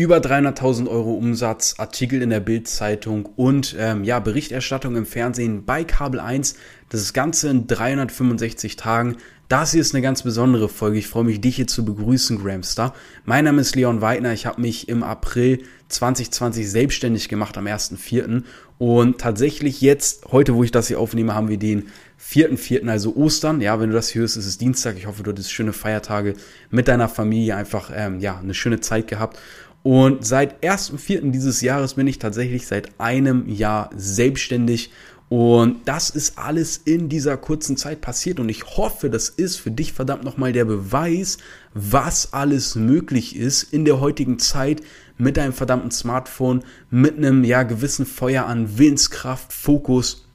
über 0.00 0.16
300.000 0.16 0.88
Euro 0.88 1.12
Umsatz, 1.12 1.74
Artikel 1.76 2.22
in 2.22 2.30
der 2.30 2.40
Bildzeitung 2.40 3.26
und 3.36 3.76
ähm, 3.78 4.02
ja, 4.02 4.18
Berichterstattung 4.18 4.96
im 4.96 5.04
Fernsehen 5.04 5.66
bei 5.66 5.84
Kabel 5.84 6.20
1. 6.20 6.54
Das 6.88 7.12
Ganze 7.12 7.50
in 7.50 7.66
365 7.66 8.76
Tagen. 8.76 9.18
Das 9.48 9.72
hier 9.72 9.82
ist 9.82 9.94
eine 9.94 10.00
ganz 10.00 10.22
besondere 10.22 10.70
Folge. 10.70 10.96
Ich 10.96 11.06
freue 11.06 11.24
mich, 11.24 11.42
dich 11.42 11.56
hier 11.56 11.66
zu 11.66 11.84
begrüßen, 11.84 12.42
Gramstar. 12.42 12.94
Mein 13.26 13.44
Name 13.44 13.60
ist 13.60 13.76
Leon 13.76 14.00
Weidner. 14.00 14.32
Ich 14.32 14.46
habe 14.46 14.62
mich 14.62 14.88
im 14.88 15.02
April 15.02 15.64
2020 15.88 16.70
selbstständig 16.70 17.28
gemacht 17.28 17.58
am 17.58 17.66
1.4. 17.66 18.42
Und 18.78 19.18
tatsächlich 19.18 19.82
jetzt, 19.82 20.32
heute, 20.32 20.54
wo 20.54 20.64
ich 20.64 20.70
das 20.70 20.88
hier 20.88 20.98
aufnehme, 20.98 21.34
haben 21.34 21.50
wir 21.50 21.58
den 21.58 21.88
4.4., 22.18 22.88
also 22.88 23.14
Ostern. 23.16 23.60
Ja, 23.60 23.78
wenn 23.78 23.90
du 23.90 23.96
das 23.96 24.14
hörst, 24.14 24.38
ist 24.38 24.46
es 24.46 24.56
Dienstag. 24.56 24.96
Ich 24.96 25.06
hoffe, 25.06 25.22
du 25.22 25.30
hattest 25.30 25.52
schöne 25.52 25.74
Feiertage 25.74 26.36
mit 26.70 26.88
deiner 26.88 27.10
Familie, 27.10 27.56
einfach 27.56 27.90
ähm, 27.94 28.20
ja, 28.20 28.38
eine 28.38 28.54
schöne 28.54 28.80
Zeit 28.80 29.08
gehabt. 29.08 29.38
Und 29.82 30.26
seit 30.26 30.62
1.4. 30.62 31.30
dieses 31.30 31.62
Jahres 31.62 31.94
bin 31.94 32.06
ich 32.06 32.18
tatsächlich 32.18 32.66
seit 32.66 33.00
einem 33.00 33.48
Jahr 33.48 33.90
selbstständig. 33.96 34.90
Und 35.30 35.86
das 35.86 36.10
ist 36.10 36.38
alles 36.38 36.76
in 36.76 37.08
dieser 37.08 37.36
kurzen 37.36 37.76
Zeit 37.76 38.00
passiert. 38.00 38.40
Und 38.40 38.48
ich 38.48 38.76
hoffe, 38.76 39.08
das 39.08 39.28
ist 39.28 39.56
für 39.56 39.70
dich 39.70 39.92
verdammt 39.92 40.24
nochmal 40.24 40.52
der 40.52 40.64
Beweis, 40.64 41.38
was 41.72 42.32
alles 42.32 42.74
möglich 42.74 43.36
ist 43.36 43.62
in 43.62 43.84
der 43.84 44.00
heutigen 44.00 44.38
Zeit 44.38 44.82
mit 45.16 45.36
deinem 45.36 45.52
verdammten 45.52 45.90
Smartphone, 45.90 46.64
mit 46.90 47.16
einem 47.16 47.44
ja 47.44 47.62
gewissen 47.62 48.06
Feuer 48.06 48.46
an 48.46 48.76
Willenskraft, 48.76 49.52
Fokus 49.52 50.26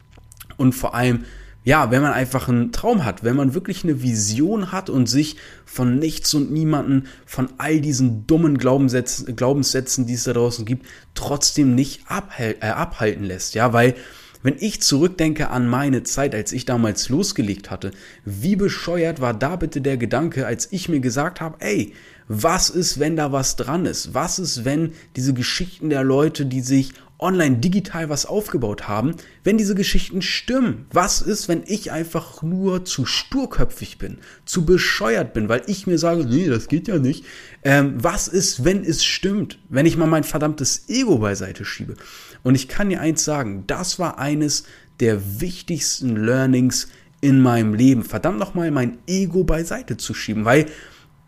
und 0.57 0.73
vor 0.73 0.95
allem 0.95 1.25
ja, 1.65 1.89
wenn 1.89 2.03
man 2.03 2.13
einfach 2.13 2.47
einen 2.47 2.71
Traum 2.71 3.03
hat, 3.03 3.23
wenn 3.23 3.35
man 3.35 3.55
wirklich 3.55 3.83
eine 3.83 4.03
Vision 4.03 4.71
hat 4.71 4.89
und 4.89 5.07
sich 5.07 5.35
von 5.65 5.97
nichts 5.97 6.33
und 6.35 6.51
niemanden, 6.51 7.07
von 7.25 7.49
all 7.57 7.81
diesen 7.81 8.27
dummen 8.27 8.59
Glaubenssätzen, 8.59 9.35
Glaubenssätzen, 9.35 10.05
die 10.05 10.13
es 10.13 10.25
da 10.25 10.33
draußen 10.33 10.63
gibt, 10.63 10.85
trotzdem 11.15 11.73
nicht 11.73 12.01
abhal 12.07 12.55
äh, 12.61 12.67
abhalten 12.67 13.25
lässt. 13.25 13.55
Ja, 13.55 13.73
weil 13.73 13.95
wenn 14.43 14.57
ich 14.59 14.83
zurückdenke 14.83 15.49
an 15.49 15.67
meine 15.67 16.03
Zeit, 16.03 16.35
als 16.35 16.51
ich 16.51 16.65
damals 16.65 17.09
losgelegt 17.09 17.71
hatte, 17.71 17.89
wie 18.25 18.55
bescheuert 18.55 19.19
war 19.19 19.33
da 19.33 19.55
bitte 19.55 19.81
der 19.81 19.97
Gedanke, 19.97 20.45
als 20.45 20.71
ich 20.71 20.87
mir 20.87 20.99
gesagt 20.99 21.41
habe, 21.41 21.57
ey, 21.61 21.93
was 22.27 22.69
ist, 22.69 22.99
wenn 22.99 23.15
da 23.15 23.31
was 23.31 23.55
dran 23.55 23.87
ist? 23.87 24.13
Was 24.13 24.37
ist, 24.37 24.63
wenn 24.63 24.93
diese 25.15 25.33
Geschichten 25.33 25.89
der 25.89 26.03
Leute, 26.03 26.45
die 26.45 26.61
sich 26.61 26.93
online 27.19 27.57
digital 27.57 28.09
was 28.09 28.25
aufgebaut 28.25 28.87
haben, 28.87 29.15
wenn 29.43 29.57
diese 29.57 29.75
Geschichten 29.75 30.21
stimmen? 30.21 30.85
Was 30.91 31.21
ist, 31.21 31.47
wenn 31.47 31.63
ich 31.65 31.91
einfach 31.91 32.41
nur 32.43 32.85
zu 32.85 33.05
sturköpfig 33.05 33.97
bin, 33.97 34.17
zu 34.45 34.65
bescheuert 34.65 35.33
bin, 35.33 35.47
weil 35.47 35.63
ich 35.67 35.87
mir 35.87 35.97
sage, 35.97 36.25
nee, 36.25 36.47
das 36.47 36.67
geht 36.67 36.87
ja 36.87 36.97
nicht. 36.97 37.25
Ähm, 37.63 37.93
was 37.97 38.27
ist, 38.27 38.65
wenn 38.65 38.83
es 38.83 39.03
stimmt? 39.03 39.59
Wenn 39.69 39.85
ich 39.85 39.97
mal 39.97 40.07
mein 40.07 40.23
verdammtes 40.23 40.89
Ego 40.89 41.17
beiseite 41.17 41.65
schiebe? 41.65 41.95
Und 42.43 42.55
ich 42.55 42.67
kann 42.67 42.89
dir 42.89 43.01
eins 43.01 43.23
sagen, 43.23 43.63
das 43.67 43.97
war 43.97 44.19
eines 44.19 44.65
der 44.99 45.41
wichtigsten 45.41 46.15
Learnings 46.15 46.87
in 47.21 47.41
meinem 47.41 47.73
Leben. 47.73 48.03
Verdammt 48.03 48.39
nochmal 48.39 48.71
mein 48.71 48.97
Ego 49.07 49.43
beiseite 49.43 49.97
zu 49.97 50.13
schieben, 50.13 50.45
weil 50.45 50.67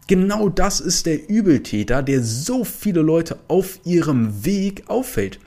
genau 0.08 0.49
das 0.49 0.80
ist 0.80 1.05
der 1.05 1.30
Übeltäter, 1.30 2.03
der 2.03 2.23
so 2.23 2.63
viele 2.63 3.02
Leute 3.02 3.38
auf 3.47 3.80
ihrem 3.83 4.45
Weg 4.45 4.83
auffällt. 4.88 5.39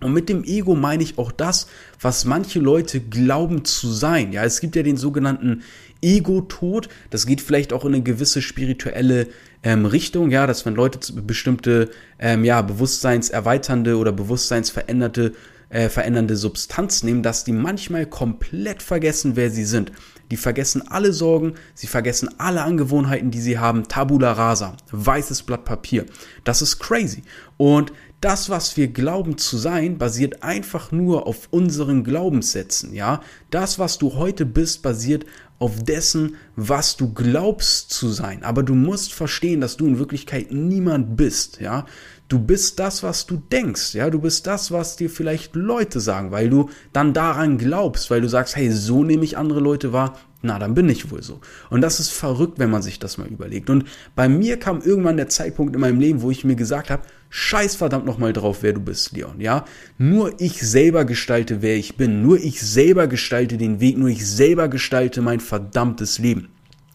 Und 0.00 0.12
mit 0.12 0.28
dem 0.28 0.44
Ego 0.44 0.74
meine 0.74 1.02
ich 1.02 1.18
auch 1.18 1.32
das, 1.32 1.68
was 2.00 2.24
manche 2.24 2.58
Leute 2.58 3.00
glauben 3.00 3.64
zu 3.64 3.88
sein. 3.88 4.32
Ja, 4.32 4.44
es 4.44 4.60
gibt 4.60 4.76
ja 4.76 4.82
den 4.82 4.96
sogenannten 4.96 5.62
Ego-Tod. 6.02 6.88
Das 7.10 7.26
geht 7.26 7.40
vielleicht 7.40 7.72
auch 7.72 7.84
in 7.84 7.94
eine 7.94 8.02
gewisse 8.02 8.42
spirituelle 8.42 9.28
ähm, 9.62 9.86
Richtung. 9.86 10.30
Ja, 10.30 10.46
dass 10.46 10.66
wenn 10.66 10.74
Leute 10.74 11.12
bestimmte, 11.22 11.90
ähm, 12.18 12.44
ja, 12.44 12.60
bewusstseinserweiternde 12.62 13.96
oder 13.96 14.12
bewusstseinsveränderte, 14.12 15.32
äh, 15.68 15.88
verändernde 15.88 16.36
Substanz 16.36 17.02
nehmen, 17.02 17.22
dass 17.22 17.44
die 17.44 17.52
manchmal 17.52 18.06
komplett 18.06 18.82
vergessen, 18.82 19.34
wer 19.34 19.50
sie 19.50 19.64
sind. 19.64 19.92
Die 20.30 20.36
vergessen 20.36 20.82
alle 20.88 21.12
Sorgen, 21.12 21.54
sie 21.74 21.86
vergessen 21.86 22.28
alle 22.38 22.62
Angewohnheiten, 22.62 23.30
die 23.30 23.40
sie 23.40 23.58
haben. 23.58 23.86
Tabula 23.86 24.32
rasa, 24.32 24.76
weißes 24.90 25.44
Blatt 25.44 25.64
Papier. 25.64 26.04
Das 26.44 26.62
ist 26.62 26.78
crazy. 26.78 27.22
Und 27.56 27.92
das, 28.20 28.48
was 28.48 28.76
wir 28.76 28.88
glauben 28.88 29.36
zu 29.36 29.58
sein, 29.58 29.98
basiert 29.98 30.42
einfach 30.42 30.90
nur 30.90 31.26
auf 31.26 31.48
unseren 31.50 32.02
Glaubenssätzen, 32.02 32.94
ja? 32.94 33.20
Das, 33.50 33.78
was 33.78 33.98
du 33.98 34.14
heute 34.14 34.46
bist, 34.46 34.82
basiert 34.82 35.26
auf 35.58 35.82
dessen, 35.84 36.36
was 36.54 36.96
du 36.96 37.12
glaubst 37.12 37.90
zu 37.90 38.08
sein. 38.08 38.42
Aber 38.42 38.62
du 38.62 38.74
musst 38.74 39.12
verstehen, 39.12 39.60
dass 39.60 39.76
du 39.76 39.86
in 39.86 39.98
Wirklichkeit 39.98 40.50
niemand 40.50 41.16
bist, 41.16 41.60
ja? 41.60 41.84
Du 42.28 42.40
bist 42.40 42.80
das, 42.80 43.02
was 43.02 43.26
du 43.26 43.36
denkst, 43.36 43.94
ja? 43.94 44.08
Du 44.08 44.20
bist 44.20 44.46
das, 44.46 44.72
was 44.72 44.96
dir 44.96 45.10
vielleicht 45.10 45.54
Leute 45.54 46.00
sagen, 46.00 46.30
weil 46.30 46.48
du 46.48 46.70
dann 46.92 47.12
daran 47.12 47.58
glaubst, 47.58 48.10
weil 48.10 48.22
du 48.22 48.28
sagst, 48.28 48.56
hey, 48.56 48.70
so 48.70 49.04
nehme 49.04 49.24
ich 49.24 49.36
andere 49.36 49.60
Leute 49.60 49.92
wahr, 49.92 50.18
na, 50.42 50.58
dann 50.58 50.74
bin 50.74 50.88
ich 50.88 51.10
wohl 51.10 51.22
so. 51.22 51.40
Und 51.70 51.80
das 51.80 52.00
ist 52.00 52.10
verrückt, 52.10 52.58
wenn 52.58 52.70
man 52.70 52.82
sich 52.82 52.98
das 52.98 53.18
mal 53.18 53.26
überlegt. 53.26 53.68
Und 53.68 53.84
bei 54.14 54.28
mir 54.28 54.58
kam 54.58 54.80
irgendwann 54.80 55.16
der 55.16 55.28
Zeitpunkt 55.28 55.74
in 55.74 55.80
meinem 55.80 56.00
Leben, 56.00 56.22
wo 56.22 56.30
ich 56.30 56.44
mir 56.44 56.56
gesagt 56.56 56.90
habe, 56.90 57.02
scheiß 57.36 57.76
verdammt 57.76 58.06
nochmal 58.06 58.32
drauf, 58.32 58.62
wer 58.62 58.72
du 58.72 58.80
bist, 58.80 59.12
Leon, 59.12 59.40
ja? 59.40 59.66
Nur 59.98 60.40
ich 60.40 60.58
selber 60.62 61.04
gestalte, 61.04 61.60
wer 61.60 61.76
ich 61.76 61.98
bin. 61.98 62.22
Nur 62.22 62.42
ich 62.42 62.62
selber 62.62 63.08
gestalte 63.08 63.58
den 63.58 63.78
Weg. 63.78 63.98
Nur 63.98 64.08
ich 64.08 64.26
selber 64.26 64.68
gestalte 64.68 65.20
mein 65.20 65.40
verdammtes 65.40 66.18
Leben. 66.18 66.48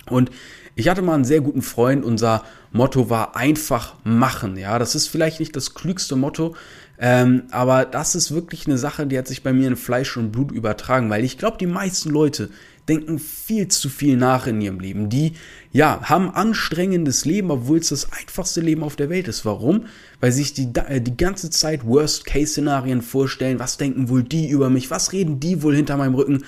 Und 0.09 0.31
ich 0.73 0.89
hatte 0.89 1.03
mal 1.03 1.13
einen 1.13 1.25
sehr 1.25 1.41
guten 1.41 1.61
Freund, 1.61 2.03
unser 2.03 2.43
Motto 2.71 3.11
war 3.11 3.35
einfach 3.35 3.93
machen, 4.03 4.57
ja? 4.57 4.79
Das 4.79 4.95
ist 4.95 5.07
vielleicht 5.07 5.39
nicht 5.39 5.55
das 5.55 5.75
klügste 5.75 6.15
Motto, 6.15 6.55
ähm, 6.97 7.43
aber 7.51 7.85
das 7.85 8.15
ist 8.15 8.33
wirklich 8.33 8.65
eine 8.65 8.79
Sache, 8.79 9.05
die 9.05 9.19
hat 9.19 9.27
sich 9.27 9.43
bei 9.43 9.53
mir 9.53 9.67
in 9.67 9.75
Fleisch 9.75 10.17
und 10.17 10.31
Blut 10.31 10.51
übertragen, 10.51 11.11
weil 11.11 11.23
ich 11.23 11.37
glaube, 11.37 11.57
die 11.59 11.67
meisten 11.67 12.09
Leute, 12.09 12.49
denken 12.87 13.19
viel 13.19 13.67
zu 13.67 13.89
viel 13.89 14.17
nach 14.17 14.47
in 14.47 14.61
ihrem 14.61 14.79
Leben. 14.79 15.09
Die, 15.09 15.33
ja, 15.71 16.01
haben 16.03 16.29
anstrengendes 16.31 17.25
Leben, 17.25 17.51
obwohl 17.51 17.79
es 17.79 17.89
das 17.89 18.11
einfachste 18.11 18.61
Leben 18.61 18.83
auf 18.83 18.95
der 18.95 19.09
Welt 19.09 19.27
ist. 19.27 19.45
Warum? 19.45 19.85
Weil 20.19 20.31
sich 20.31 20.53
die, 20.53 20.69
äh, 20.75 21.01
die 21.01 21.17
ganze 21.17 21.49
Zeit 21.49 21.85
Worst-Case-Szenarien 21.85 23.01
vorstellen. 23.01 23.59
Was 23.59 23.77
denken 23.77 24.09
wohl 24.09 24.23
die 24.23 24.49
über 24.49 24.69
mich? 24.69 24.91
Was 24.91 25.13
reden 25.13 25.39
die 25.39 25.63
wohl 25.63 25.75
hinter 25.75 25.97
meinem 25.97 26.15
Rücken? 26.15 26.43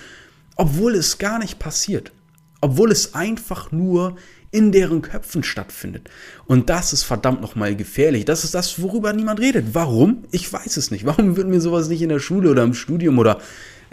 Obwohl 0.56 0.96
es 0.96 1.18
gar 1.18 1.40
nicht 1.40 1.60
passiert. 1.60 2.12
Obwohl 2.62 2.92
es 2.92 3.14
einfach 3.14 3.72
nur 3.72 4.16
in 4.54 4.72
deren 4.72 5.02
Köpfen 5.02 5.42
stattfindet. 5.44 6.10
Und 6.46 6.70
das 6.70 6.94
ist 6.94 7.04
verdammt 7.04 7.42
nochmal 7.42 7.76
gefährlich. 7.76 8.24
Das 8.24 8.44
ist 8.44 8.54
das, 8.54 8.80
worüber 8.80 9.12
niemand 9.12 9.40
redet. 9.40 9.74
Warum? 9.74 10.26
Ich 10.32 10.54
weiß 10.54 10.78
es 10.78 10.92
nicht. 10.92 11.06
Warum 11.06 11.36
wird 11.36 11.48
mir 11.48 11.60
sowas 11.60 11.90
nicht 11.90 12.04
in 12.04 12.10
der 12.10 12.20
Schule 12.20 12.52
oder 12.52 12.64
im 12.64 12.76
Studium 12.76 13.18
oder 13.18 13.42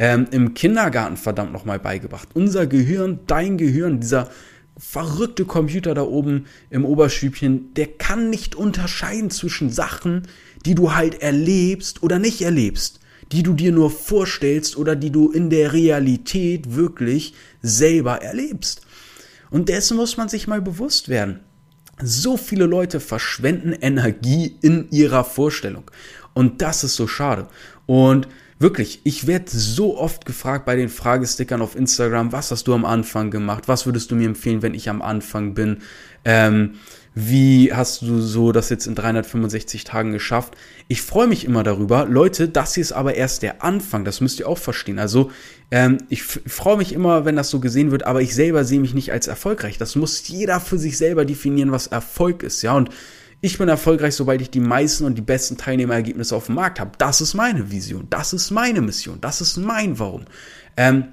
ähm, 0.00 0.27
im 0.31 0.55
Kindergarten 0.55 1.19
verdammt 1.19 1.53
nochmal 1.53 1.78
beigebracht. 1.78 2.31
Unser 2.33 2.66
Gehirn, 2.66 3.21
dein 3.27 3.59
Gehirn, 3.59 4.00
dieser 4.00 4.31
verrückte 4.78 5.44
Computer 5.44 5.94
da 5.94 6.03
oben 6.03 6.47
im 6.71 6.87
Oberstübchen, 6.87 7.75
der 7.75 7.87
kann 7.87 8.31
nicht 8.31 8.55
unterscheiden 8.55 9.28
zwischen 9.28 9.69
Sachen, 9.69 10.22
die 10.65 10.75
du 10.75 10.94
halt 10.94 11.21
erlebst 11.21 12.03
oder 12.03 12.19
nicht 12.19 12.41
erlebst, 12.41 13.00
die 13.31 13.43
du 13.43 13.53
dir 13.53 13.72
nur 13.72 13.91
vorstellst 13.91 14.78
oder 14.78 14.97
die 14.97 15.10
du 15.10 15.31
in 15.31 15.50
der 15.50 15.75
Realität 15.75 16.75
wirklich 16.75 17.34
selber 17.60 18.22
erlebst. 18.22 18.81
Und 19.50 19.69
dessen 19.69 19.99
muss 19.99 20.16
man 20.16 20.31
sich 20.31 20.49
mal 20.49 20.62
bewusst 20.62 21.10
werden. 21.10 21.41
So 22.03 22.39
viele 22.39 22.65
Leute 22.65 23.00
verschwenden 23.00 23.75
Energie 23.75 24.56
in 24.62 24.91
ihrer 24.91 25.25
Vorstellung. 25.25 25.91
Und 26.33 26.62
das 26.62 26.84
ist 26.84 26.97
so 26.97 27.06
schade. 27.06 27.49
Und 27.84 28.28
Wirklich, 28.60 29.00
ich 29.04 29.26
werde 29.26 29.47
so 29.48 29.97
oft 29.97 30.26
gefragt 30.26 30.66
bei 30.66 30.76
den 30.76 30.91
Fragestickern 30.91 31.62
auf 31.62 31.75
Instagram, 31.75 32.31
was 32.31 32.50
hast 32.50 32.69
du 32.69 32.75
am 32.75 32.84
Anfang 32.84 33.31
gemacht? 33.31 33.69
Was 33.69 33.87
würdest 33.87 34.10
du 34.10 34.16
mir 34.16 34.26
empfehlen, 34.26 34.60
wenn 34.60 34.75
ich 34.75 34.91
am 34.91 35.00
Anfang 35.00 35.54
bin? 35.54 35.78
Ähm, 36.26 36.75
wie 37.15 37.72
hast 37.72 38.03
du 38.03 38.21
so 38.21 38.53
das 38.53 38.69
jetzt 38.69 38.87
in 38.87 38.94
365 38.94 39.84
Tagen 39.84 40.12
geschafft? 40.12 40.59
Ich 40.89 41.01
freue 41.01 41.27
mich 41.27 41.47
immer 41.47 41.62
darüber. 41.62 42.04
Leute, 42.04 42.51
das 42.51 42.74
hier 42.74 42.83
ist 42.83 42.92
aber 42.92 43.15
erst 43.15 43.41
der 43.41 43.65
Anfang, 43.65 44.04
das 44.04 44.21
müsst 44.21 44.41
ihr 44.41 44.47
auch 44.47 44.59
verstehen. 44.59 44.98
Also 44.98 45.30
ähm, 45.71 45.97
ich 46.10 46.22
freue 46.22 46.77
mich 46.77 46.92
immer, 46.92 47.24
wenn 47.24 47.36
das 47.36 47.48
so 47.48 47.60
gesehen 47.60 47.91
wird, 47.91 48.04
aber 48.04 48.21
ich 48.21 48.34
selber 48.34 48.65
sehe 48.65 48.80
mich 48.80 48.92
nicht 48.92 49.10
als 49.10 49.27
erfolgreich. 49.27 49.78
Das 49.78 49.97
muss 49.97 50.28
jeder 50.28 50.60
für 50.60 50.78
sich 50.78 50.98
selber 50.98 51.24
definieren, 51.24 51.72
was 51.72 51.86
Erfolg 51.86 52.42
ist. 52.42 52.60
Ja, 52.60 52.77
und 52.77 52.91
ich 53.41 53.59
bin 53.59 53.69
erfolgreich, 53.69 54.15
sobald 54.15 54.42
ich 54.42 54.51
die 54.51 54.60
meisten 54.60 55.04
und 55.04 55.16
die 55.16 55.22
besten 55.22 55.57
Teilnehmerergebnisse 55.57 56.37
auf 56.37 56.47
dem 56.47 56.57
Markt 56.57 56.78
habe. 56.78 56.92
Das 56.98 57.21
ist 57.21 57.34
meine 57.34 57.71
Vision, 57.71 58.07
das 58.10 58.33
ist 58.33 58.51
meine 58.51 58.81
Mission, 58.81 59.21
das 59.21 59.41
ist 59.41 59.57
mein 59.57 59.98
Warum. 59.98 60.25
Ähm, 60.77 61.04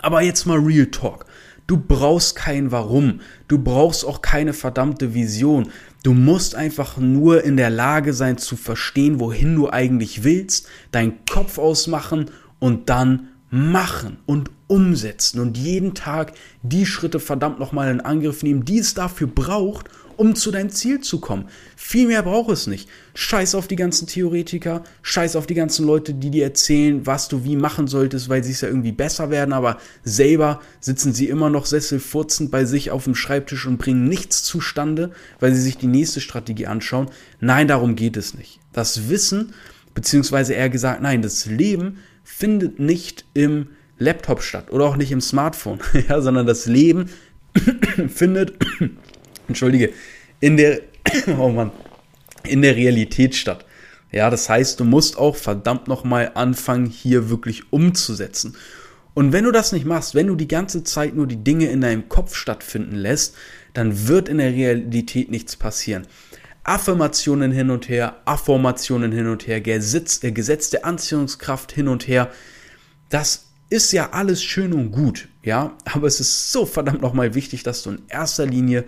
aber 0.00 0.22
jetzt 0.22 0.46
mal 0.46 0.58
Real 0.58 0.86
Talk. 0.86 1.26
Du 1.66 1.76
brauchst 1.76 2.34
kein 2.34 2.72
Warum. 2.72 3.20
Du 3.46 3.58
brauchst 3.58 4.06
auch 4.06 4.22
keine 4.22 4.54
verdammte 4.54 5.12
Vision. 5.12 5.68
Du 6.02 6.14
musst 6.14 6.54
einfach 6.54 6.96
nur 6.96 7.44
in 7.44 7.58
der 7.58 7.68
Lage 7.68 8.14
sein 8.14 8.38
zu 8.38 8.56
verstehen, 8.56 9.20
wohin 9.20 9.54
du 9.54 9.68
eigentlich 9.68 10.24
willst, 10.24 10.68
deinen 10.92 11.26
Kopf 11.30 11.58
ausmachen 11.58 12.30
und 12.58 12.88
dann 12.88 13.28
machen 13.50 14.18
und 14.24 14.50
umsetzen 14.66 15.40
und 15.40 15.58
jeden 15.58 15.94
Tag 15.94 16.32
die 16.62 16.86
Schritte 16.86 17.20
verdammt 17.20 17.58
nochmal 17.58 17.90
in 17.90 18.00
Angriff 18.00 18.42
nehmen, 18.42 18.64
die 18.64 18.78
es 18.78 18.94
dafür 18.94 19.26
braucht, 19.26 19.88
um 20.18 20.34
zu 20.34 20.50
deinem 20.50 20.70
Ziel 20.70 21.00
zu 21.00 21.20
kommen. 21.20 21.48
Viel 21.76 22.08
mehr 22.08 22.22
braucht 22.22 22.50
es 22.50 22.66
nicht. 22.66 22.88
Scheiß 23.14 23.54
auf 23.54 23.68
die 23.68 23.76
ganzen 23.76 24.08
Theoretiker, 24.08 24.82
scheiß 25.02 25.36
auf 25.36 25.46
die 25.46 25.54
ganzen 25.54 25.86
Leute, 25.86 26.12
die 26.12 26.30
dir 26.30 26.44
erzählen, 26.44 27.06
was 27.06 27.28
du 27.28 27.44
wie 27.44 27.56
machen 27.56 27.86
solltest, 27.86 28.28
weil 28.28 28.42
sie 28.42 28.50
es 28.50 28.60
ja 28.60 28.68
irgendwie 28.68 28.92
besser 28.92 29.30
werden, 29.30 29.52
aber 29.52 29.78
selber 30.02 30.60
sitzen 30.80 31.14
sie 31.14 31.28
immer 31.28 31.50
noch 31.50 31.66
sesselfurzend 31.66 32.50
bei 32.50 32.64
sich 32.64 32.90
auf 32.90 33.04
dem 33.04 33.14
Schreibtisch 33.14 33.66
und 33.66 33.78
bringen 33.78 34.08
nichts 34.08 34.42
zustande, 34.42 35.12
weil 35.38 35.54
sie 35.54 35.62
sich 35.62 35.78
die 35.78 35.86
nächste 35.86 36.20
Strategie 36.20 36.66
anschauen. 36.66 37.08
Nein, 37.38 37.68
darum 37.68 37.94
geht 37.94 38.16
es 38.16 38.34
nicht. 38.34 38.58
Das 38.72 39.08
Wissen, 39.08 39.54
beziehungsweise 39.94 40.52
eher 40.52 40.68
gesagt, 40.68 41.00
nein, 41.00 41.22
das 41.22 41.46
Leben 41.46 41.98
findet 42.24 42.80
nicht 42.80 43.24
im 43.34 43.68
Laptop 43.98 44.42
statt 44.42 44.72
oder 44.72 44.84
auch 44.84 44.96
nicht 44.96 45.12
im 45.12 45.20
Smartphone, 45.20 45.78
ja, 46.08 46.20
sondern 46.20 46.46
das 46.46 46.66
Leben 46.66 47.08
findet, 48.08 48.54
entschuldige, 49.48 49.92
in 50.40 50.56
der, 50.56 50.80
oh 51.38 51.48
Mann, 51.48 51.72
in 52.44 52.62
der 52.62 52.76
Realität 52.76 53.34
statt. 53.34 53.64
Ja, 54.10 54.30
das 54.30 54.48
heißt, 54.48 54.80
du 54.80 54.84
musst 54.84 55.18
auch 55.18 55.36
verdammt 55.36 55.88
nochmal 55.88 56.32
anfangen, 56.34 56.86
hier 56.86 57.28
wirklich 57.28 57.72
umzusetzen. 57.72 58.56
Und 59.14 59.32
wenn 59.32 59.44
du 59.44 59.52
das 59.52 59.72
nicht 59.72 59.84
machst, 59.84 60.14
wenn 60.14 60.28
du 60.28 60.36
die 60.36 60.48
ganze 60.48 60.84
Zeit 60.84 61.14
nur 61.14 61.26
die 61.26 61.42
Dinge 61.42 61.66
in 61.66 61.80
deinem 61.80 62.08
Kopf 62.08 62.34
stattfinden 62.34 62.94
lässt, 62.94 63.34
dann 63.74 64.08
wird 64.08 64.28
in 64.28 64.38
der 64.38 64.52
Realität 64.52 65.30
nichts 65.30 65.56
passieren. 65.56 66.06
Affirmationen 66.64 67.50
hin 67.50 67.70
und 67.70 67.88
her, 67.88 68.16
Affirmationen 68.26 69.10
hin 69.10 69.26
und 69.26 69.46
her, 69.46 69.60
Gesetz, 69.60 70.22
äh, 70.22 70.32
Gesetz 70.32 70.70
der 70.70 70.84
Anziehungskraft 70.84 71.72
hin 71.72 71.88
und 71.88 72.06
her. 72.06 72.30
Das 73.08 73.46
ist 73.70 73.92
ja 73.92 74.10
alles 74.10 74.42
schön 74.42 74.72
und 74.72 74.92
gut, 74.92 75.28
ja, 75.42 75.76
aber 75.84 76.06
es 76.06 76.20
ist 76.20 76.52
so 76.52 76.66
verdammt 76.66 77.02
nochmal 77.02 77.34
wichtig, 77.34 77.62
dass 77.62 77.82
du 77.82 77.90
in 77.90 78.02
erster 78.08 78.46
Linie 78.46 78.84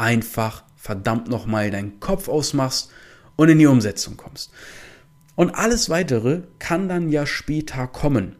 einfach 0.00 0.64
verdammt 0.76 1.28
nochmal 1.28 1.70
deinen 1.70 2.00
Kopf 2.00 2.28
ausmachst 2.28 2.90
und 3.36 3.48
in 3.48 3.58
die 3.58 3.66
Umsetzung 3.66 4.16
kommst. 4.16 4.50
Und 5.36 5.54
alles 5.54 5.88
weitere 5.88 6.42
kann 6.58 6.88
dann 6.88 7.10
ja 7.10 7.26
später 7.26 7.86
kommen. 7.86 8.36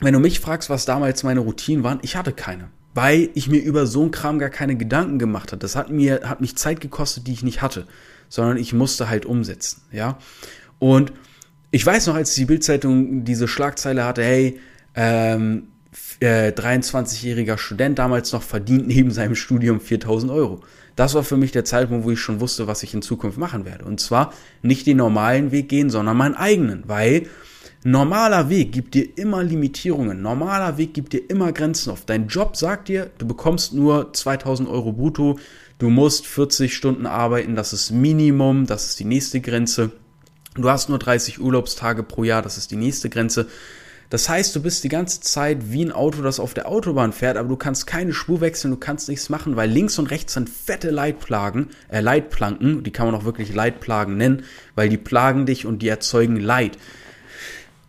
Wenn 0.00 0.14
du 0.14 0.20
mich 0.20 0.40
fragst, 0.40 0.70
was 0.70 0.84
damals 0.84 1.22
meine 1.22 1.40
Routinen 1.40 1.84
waren, 1.84 1.98
ich 2.02 2.16
hatte 2.16 2.32
keine. 2.32 2.70
Weil 2.94 3.30
ich 3.34 3.48
mir 3.48 3.60
über 3.60 3.86
so 3.86 4.02
einen 4.02 4.10
Kram 4.12 4.38
gar 4.38 4.50
keine 4.50 4.76
Gedanken 4.76 5.18
gemacht 5.18 5.52
habe. 5.52 5.60
Das 5.60 5.76
hat 5.76 5.90
mir, 5.90 6.22
hat 6.24 6.40
mich 6.40 6.56
Zeit 6.56 6.80
gekostet, 6.80 7.26
die 7.26 7.32
ich 7.32 7.42
nicht 7.42 7.60
hatte. 7.60 7.86
Sondern 8.28 8.56
ich 8.56 8.72
musste 8.72 9.08
halt 9.08 9.26
umsetzen, 9.26 9.82
ja. 9.92 10.18
Und 10.78 11.12
ich 11.70 11.84
weiß 11.84 12.06
noch, 12.06 12.14
als 12.14 12.34
die 12.34 12.44
Bildzeitung 12.44 13.24
diese 13.24 13.48
Schlagzeile 13.48 14.04
hatte, 14.04 14.22
hey, 14.22 14.60
ähm, 14.94 15.68
äh, 16.20 16.50
23-jähriger 16.50 17.58
Student 17.58 17.98
damals 17.98 18.32
noch 18.32 18.42
verdient 18.42 18.86
neben 18.86 19.10
seinem 19.10 19.34
Studium 19.34 19.80
4000 19.80 20.30
Euro. 20.32 20.62
Das 20.96 21.14
war 21.14 21.24
für 21.24 21.36
mich 21.36 21.52
der 21.52 21.64
Zeitpunkt, 21.64 22.04
wo 22.04 22.10
ich 22.10 22.20
schon 22.20 22.40
wusste, 22.40 22.66
was 22.66 22.82
ich 22.82 22.94
in 22.94 23.02
Zukunft 23.02 23.38
machen 23.38 23.64
werde. 23.64 23.84
Und 23.84 24.00
zwar 24.00 24.32
nicht 24.62 24.86
den 24.86 24.98
normalen 24.98 25.50
Weg 25.50 25.68
gehen, 25.68 25.90
sondern 25.90 26.16
meinen 26.16 26.34
eigenen, 26.34 26.84
weil 26.86 27.26
normaler 27.84 28.48
Weg 28.48 28.72
gibt 28.72 28.94
dir 28.94 29.06
immer 29.18 29.42
Limitierungen. 29.42 30.22
Normaler 30.22 30.78
Weg 30.78 30.94
gibt 30.94 31.12
dir 31.12 31.28
immer 31.28 31.52
Grenzen 31.52 31.90
auf. 31.90 32.04
Dein 32.04 32.28
Job 32.28 32.56
sagt 32.56 32.88
dir, 32.88 33.10
du 33.18 33.26
bekommst 33.26 33.74
nur 33.74 34.12
2000 34.12 34.68
Euro 34.68 34.92
brutto, 34.92 35.38
du 35.78 35.90
musst 35.90 36.26
40 36.26 36.74
Stunden 36.74 37.06
arbeiten, 37.06 37.56
das 37.56 37.72
ist 37.72 37.90
Minimum, 37.90 38.66
das 38.66 38.86
ist 38.86 39.00
die 39.00 39.04
nächste 39.04 39.40
Grenze. 39.40 39.90
Du 40.54 40.70
hast 40.70 40.88
nur 40.88 40.98
30 40.98 41.40
Urlaubstage 41.40 42.04
pro 42.04 42.22
Jahr, 42.22 42.40
das 42.40 42.56
ist 42.56 42.70
die 42.70 42.76
nächste 42.76 43.10
Grenze. 43.10 43.48
Das 44.10 44.28
heißt, 44.28 44.54
du 44.54 44.62
bist 44.62 44.84
die 44.84 44.88
ganze 44.88 45.20
Zeit 45.20 45.72
wie 45.72 45.84
ein 45.84 45.92
Auto, 45.92 46.22
das 46.22 46.40
auf 46.40 46.54
der 46.54 46.68
Autobahn 46.68 47.12
fährt, 47.12 47.36
aber 47.36 47.48
du 47.48 47.56
kannst 47.56 47.86
keine 47.86 48.12
Spur 48.12 48.40
wechseln, 48.40 48.70
du 48.70 48.76
kannst 48.76 49.08
nichts 49.08 49.28
machen, 49.28 49.56
weil 49.56 49.70
links 49.70 49.98
und 49.98 50.10
rechts 50.10 50.34
sind 50.34 50.48
fette 50.48 50.90
Leitplagen, 50.90 51.70
äh, 51.88 52.00
Leitplanken, 52.00 52.82
die 52.82 52.90
kann 52.90 53.06
man 53.06 53.14
auch 53.14 53.24
wirklich 53.24 53.54
Leitplagen 53.54 54.16
nennen, 54.16 54.44
weil 54.74 54.88
die 54.88 54.98
plagen 54.98 55.46
dich 55.46 55.66
und 55.66 55.80
die 55.80 55.88
erzeugen 55.88 56.36
Leid 56.36 56.78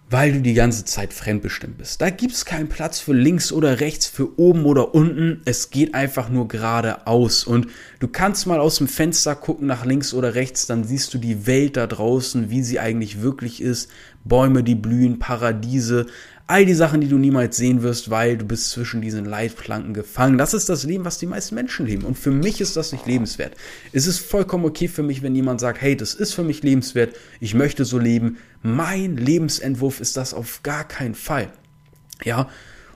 weil 0.09 0.33
du 0.33 0.41
die 0.41 0.53
ganze 0.53 0.85
Zeit 0.85 1.13
fremdbestimmt 1.13 1.79
bist. 1.79 1.99
Da 1.99 2.11
gibt 2.11 2.33
es 2.33 2.45
keinen 2.45 2.69
Platz 2.69 2.99
für 2.99 3.13
links 3.13 3.51
oder 3.51 3.79
rechts, 3.79 4.05
für 4.05 4.39
oben 4.39 4.65
oder 4.65 4.93
unten. 4.93 5.41
Es 5.45 5.71
geht 5.71 5.95
einfach 5.95 6.29
nur 6.29 6.47
geradeaus. 6.47 7.43
Und 7.43 7.67
du 7.99 8.07
kannst 8.07 8.45
mal 8.45 8.59
aus 8.59 8.77
dem 8.77 8.87
Fenster 8.87 9.35
gucken 9.35 9.65
nach 9.65 9.83
links 9.83 10.13
oder 10.13 10.35
rechts, 10.35 10.67
dann 10.67 10.83
siehst 10.83 11.13
du 11.13 11.17
die 11.17 11.47
Welt 11.47 11.75
da 11.75 11.87
draußen, 11.87 12.51
wie 12.51 12.61
sie 12.61 12.79
eigentlich 12.79 13.21
wirklich 13.21 13.61
ist. 13.61 13.89
Bäume, 14.23 14.63
die 14.63 14.75
blühen, 14.75 15.17
Paradiese, 15.19 16.05
All 16.47 16.63
die 16.63 16.75
Sachen, 16.75 17.01
die 17.01 17.07
du 17.07 17.17
niemals 17.17 17.57
sehen 17.57 17.81
wirst, 17.81 18.11
weil 18.11 18.37
du 18.37 18.45
bist 18.45 18.69
zwischen 18.69 19.01
diesen 19.01 19.25
Leitplanken 19.25 19.95
gefangen. 19.95 20.37
Das 20.37 20.53
ist 20.53 20.69
das 20.69 20.83
Leben, 20.83 21.03
was 21.03 21.17
die 21.17 21.25
meisten 21.25 21.55
Menschen 21.55 21.87
leben. 21.87 22.03
Und 22.03 22.19
für 22.19 22.29
mich 22.29 22.61
ist 22.61 22.75
das 22.75 22.91
nicht 22.91 23.07
lebenswert. 23.07 23.55
Es 23.93 24.05
ist 24.05 24.19
vollkommen 24.19 24.65
okay 24.65 24.87
für 24.87 25.01
mich, 25.01 25.23
wenn 25.23 25.33
jemand 25.33 25.59
sagt, 25.59 25.81
hey, 25.81 25.97
das 25.97 26.13
ist 26.13 26.33
für 26.33 26.43
mich 26.43 26.61
lebenswert, 26.61 27.15
ich 27.39 27.55
möchte 27.55 27.83
so 27.83 27.97
leben. 27.97 28.37
Mein 28.61 29.17
Lebensentwurf 29.17 29.99
ist 29.99 30.17
das 30.17 30.35
auf 30.35 30.61
gar 30.61 30.87
keinen 30.87 31.15
Fall. 31.15 31.51
Ja, 32.23 32.47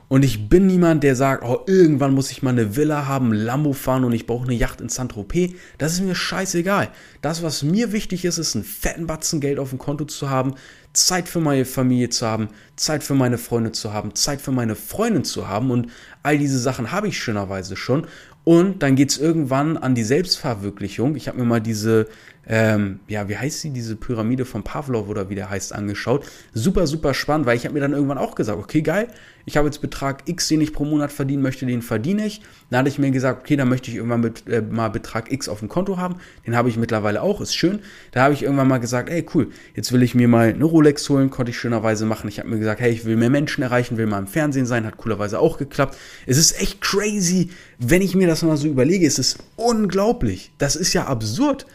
und 0.09 0.25
ich 0.25 0.49
bin 0.49 0.65
niemand, 0.65 1.03
der 1.03 1.15
sagt, 1.15 1.43
oh, 1.43 1.59
irgendwann 1.67 2.15
muss 2.15 2.31
ich 2.31 2.41
mal 2.41 2.49
eine 2.49 2.75
Villa 2.75 3.05
haben, 3.05 3.31
Lambo 3.31 3.73
fahren 3.73 4.03
und 4.03 4.11
ich 4.11 4.25
brauche 4.25 4.45
eine 4.45 4.55
Yacht 4.55 4.81
in 4.81 4.89
Saint-Tropez. 4.89 5.51
Das 5.77 5.93
ist 5.93 6.01
mir 6.01 6.15
scheißegal. 6.15 6.89
Das, 7.21 7.43
was 7.43 7.61
mir 7.61 7.91
wichtig 7.91 8.25
ist, 8.25 8.39
ist 8.39 8.55
einen 8.55 8.65
fetten 8.65 9.05
Batzen 9.05 9.39
Geld 9.39 9.59
auf 9.59 9.69
dem 9.69 9.77
Konto 9.77 10.05
zu 10.05 10.31
haben, 10.31 10.55
Zeit 10.93 11.29
für 11.29 11.39
meine 11.39 11.63
Familie 11.63 12.09
zu 12.09 12.25
haben, 12.25 12.49
Zeit 12.75 13.03
für 13.03 13.13
meine 13.13 13.37
Freunde 13.37 13.71
zu 13.71 13.93
haben, 13.93 14.15
Zeit 14.15 14.41
für 14.41 14.51
meine 14.51 14.75
Freundin 14.75 15.23
zu 15.23 15.47
haben 15.47 15.69
und 15.69 15.91
all 16.23 16.39
diese 16.39 16.57
Sachen 16.57 16.91
habe 16.91 17.07
ich 17.07 17.19
schönerweise 17.19 17.75
schon. 17.75 18.07
Und 18.43 18.81
dann 18.81 18.95
geht 18.95 19.11
es 19.11 19.19
irgendwann 19.19 19.77
an 19.77 19.93
die 19.93 20.03
Selbstverwirklichung. 20.03 21.15
Ich 21.15 21.27
habe 21.27 21.37
mir 21.37 21.45
mal 21.45 21.61
diese 21.61 22.07
ähm, 22.51 22.99
ja, 23.07 23.29
wie 23.29 23.37
heißt 23.37 23.61
sie, 23.61 23.69
diese 23.69 23.95
Pyramide 23.95 24.43
von 24.43 24.63
Pavlov 24.63 25.07
oder 25.07 25.29
wie 25.29 25.35
der 25.35 25.51
heißt, 25.51 25.71
angeschaut. 25.71 26.25
Super, 26.51 26.87
super 26.87 27.13
spannend, 27.13 27.45
weil 27.45 27.55
ich 27.55 27.63
habe 27.63 27.75
mir 27.75 27.79
dann 27.79 27.93
irgendwann 27.93 28.17
auch 28.17 28.33
gesagt, 28.33 28.57
okay, 28.57 28.81
geil, 28.81 29.07
ich 29.45 29.55
habe 29.55 29.67
jetzt 29.67 29.81
Betrag 29.81 30.23
X, 30.25 30.47
den 30.47 30.59
ich 30.59 30.73
pro 30.73 30.83
Monat 30.83 31.11
verdienen 31.11 31.43
möchte, 31.43 31.67
den 31.67 31.83
verdiene 31.83 32.25
ich. 32.25 32.41
Dann 32.71 32.79
hatte 32.79 32.89
ich 32.89 32.97
mir 32.97 33.11
gesagt, 33.11 33.41
okay, 33.41 33.55
dann 33.55 33.69
möchte 33.69 33.91
ich 33.91 33.97
irgendwann 33.97 34.21
mit, 34.21 34.47
äh, 34.47 34.61
mal 34.61 34.89
Betrag 34.89 35.31
X 35.31 35.47
auf 35.47 35.59
dem 35.59 35.69
Konto 35.69 35.97
haben. 35.97 36.15
Den 36.45 36.55
habe 36.55 36.69
ich 36.69 36.77
mittlerweile 36.77 37.21
auch, 37.21 37.39
ist 37.39 37.55
schön. 37.55 37.79
Da 38.11 38.23
habe 38.23 38.33
ich 38.33 38.41
irgendwann 38.41 38.67
mal 38.67 38.79
gesagt, 38.79 39.09
ey, 39.09 39.23
cool, 39.35 39.49
jetzt 39.75 39.91
will 39.91 40.01
ich 40.01 40.15
mir 40.15 40.27
mal 40.27 40.49
eine 40.49 40.65
Rolex 40.65 41.07
holen, 41.07 41.29
konnte 41.29 41.51
ich 41.51 41.59
schönerweise 41.59 42.07
machen. 42.07 42.27
Ich 42.29 42.39
habe 42.39 42.49
mir 42.49 42.57
gesagt, 42.57 42.81
hey, 42.81 42.91
ich 42.91 43.05
will 43.05 43.15
mehr 43.15 43.29
Menschen 43.29 43.63
erreichen, 43.63 43.97
will 43.97 44.07
mal 44.07 44.19
im 44.19 44.27
Fernsehen 44.27 44.65
sein, 44.65 44.87
hat 44.87 44.97
coolerweise 44.97 45.39
auch 45.39 45.59
geklappt. 45.59 45.97
Es 46.25 46.37
ist 46.37 46.59
echt 46.59 46.81
crazy, 46.81 47.49
wenn 47.77 48.01
ich 48.01 48.15
mir 48.15 48.27
das 48.27 48.41
mal 48.41 48.57
so 48.57 48.67
überlege, 48.67 49.05
es 49.05 49.19
ist 49.19 49.37
unglaublich. 49.55 50.51
Das 50.57 50.75
ist 50.75 50.93
ja 50.93 51.05
absurd. 51.05 51.67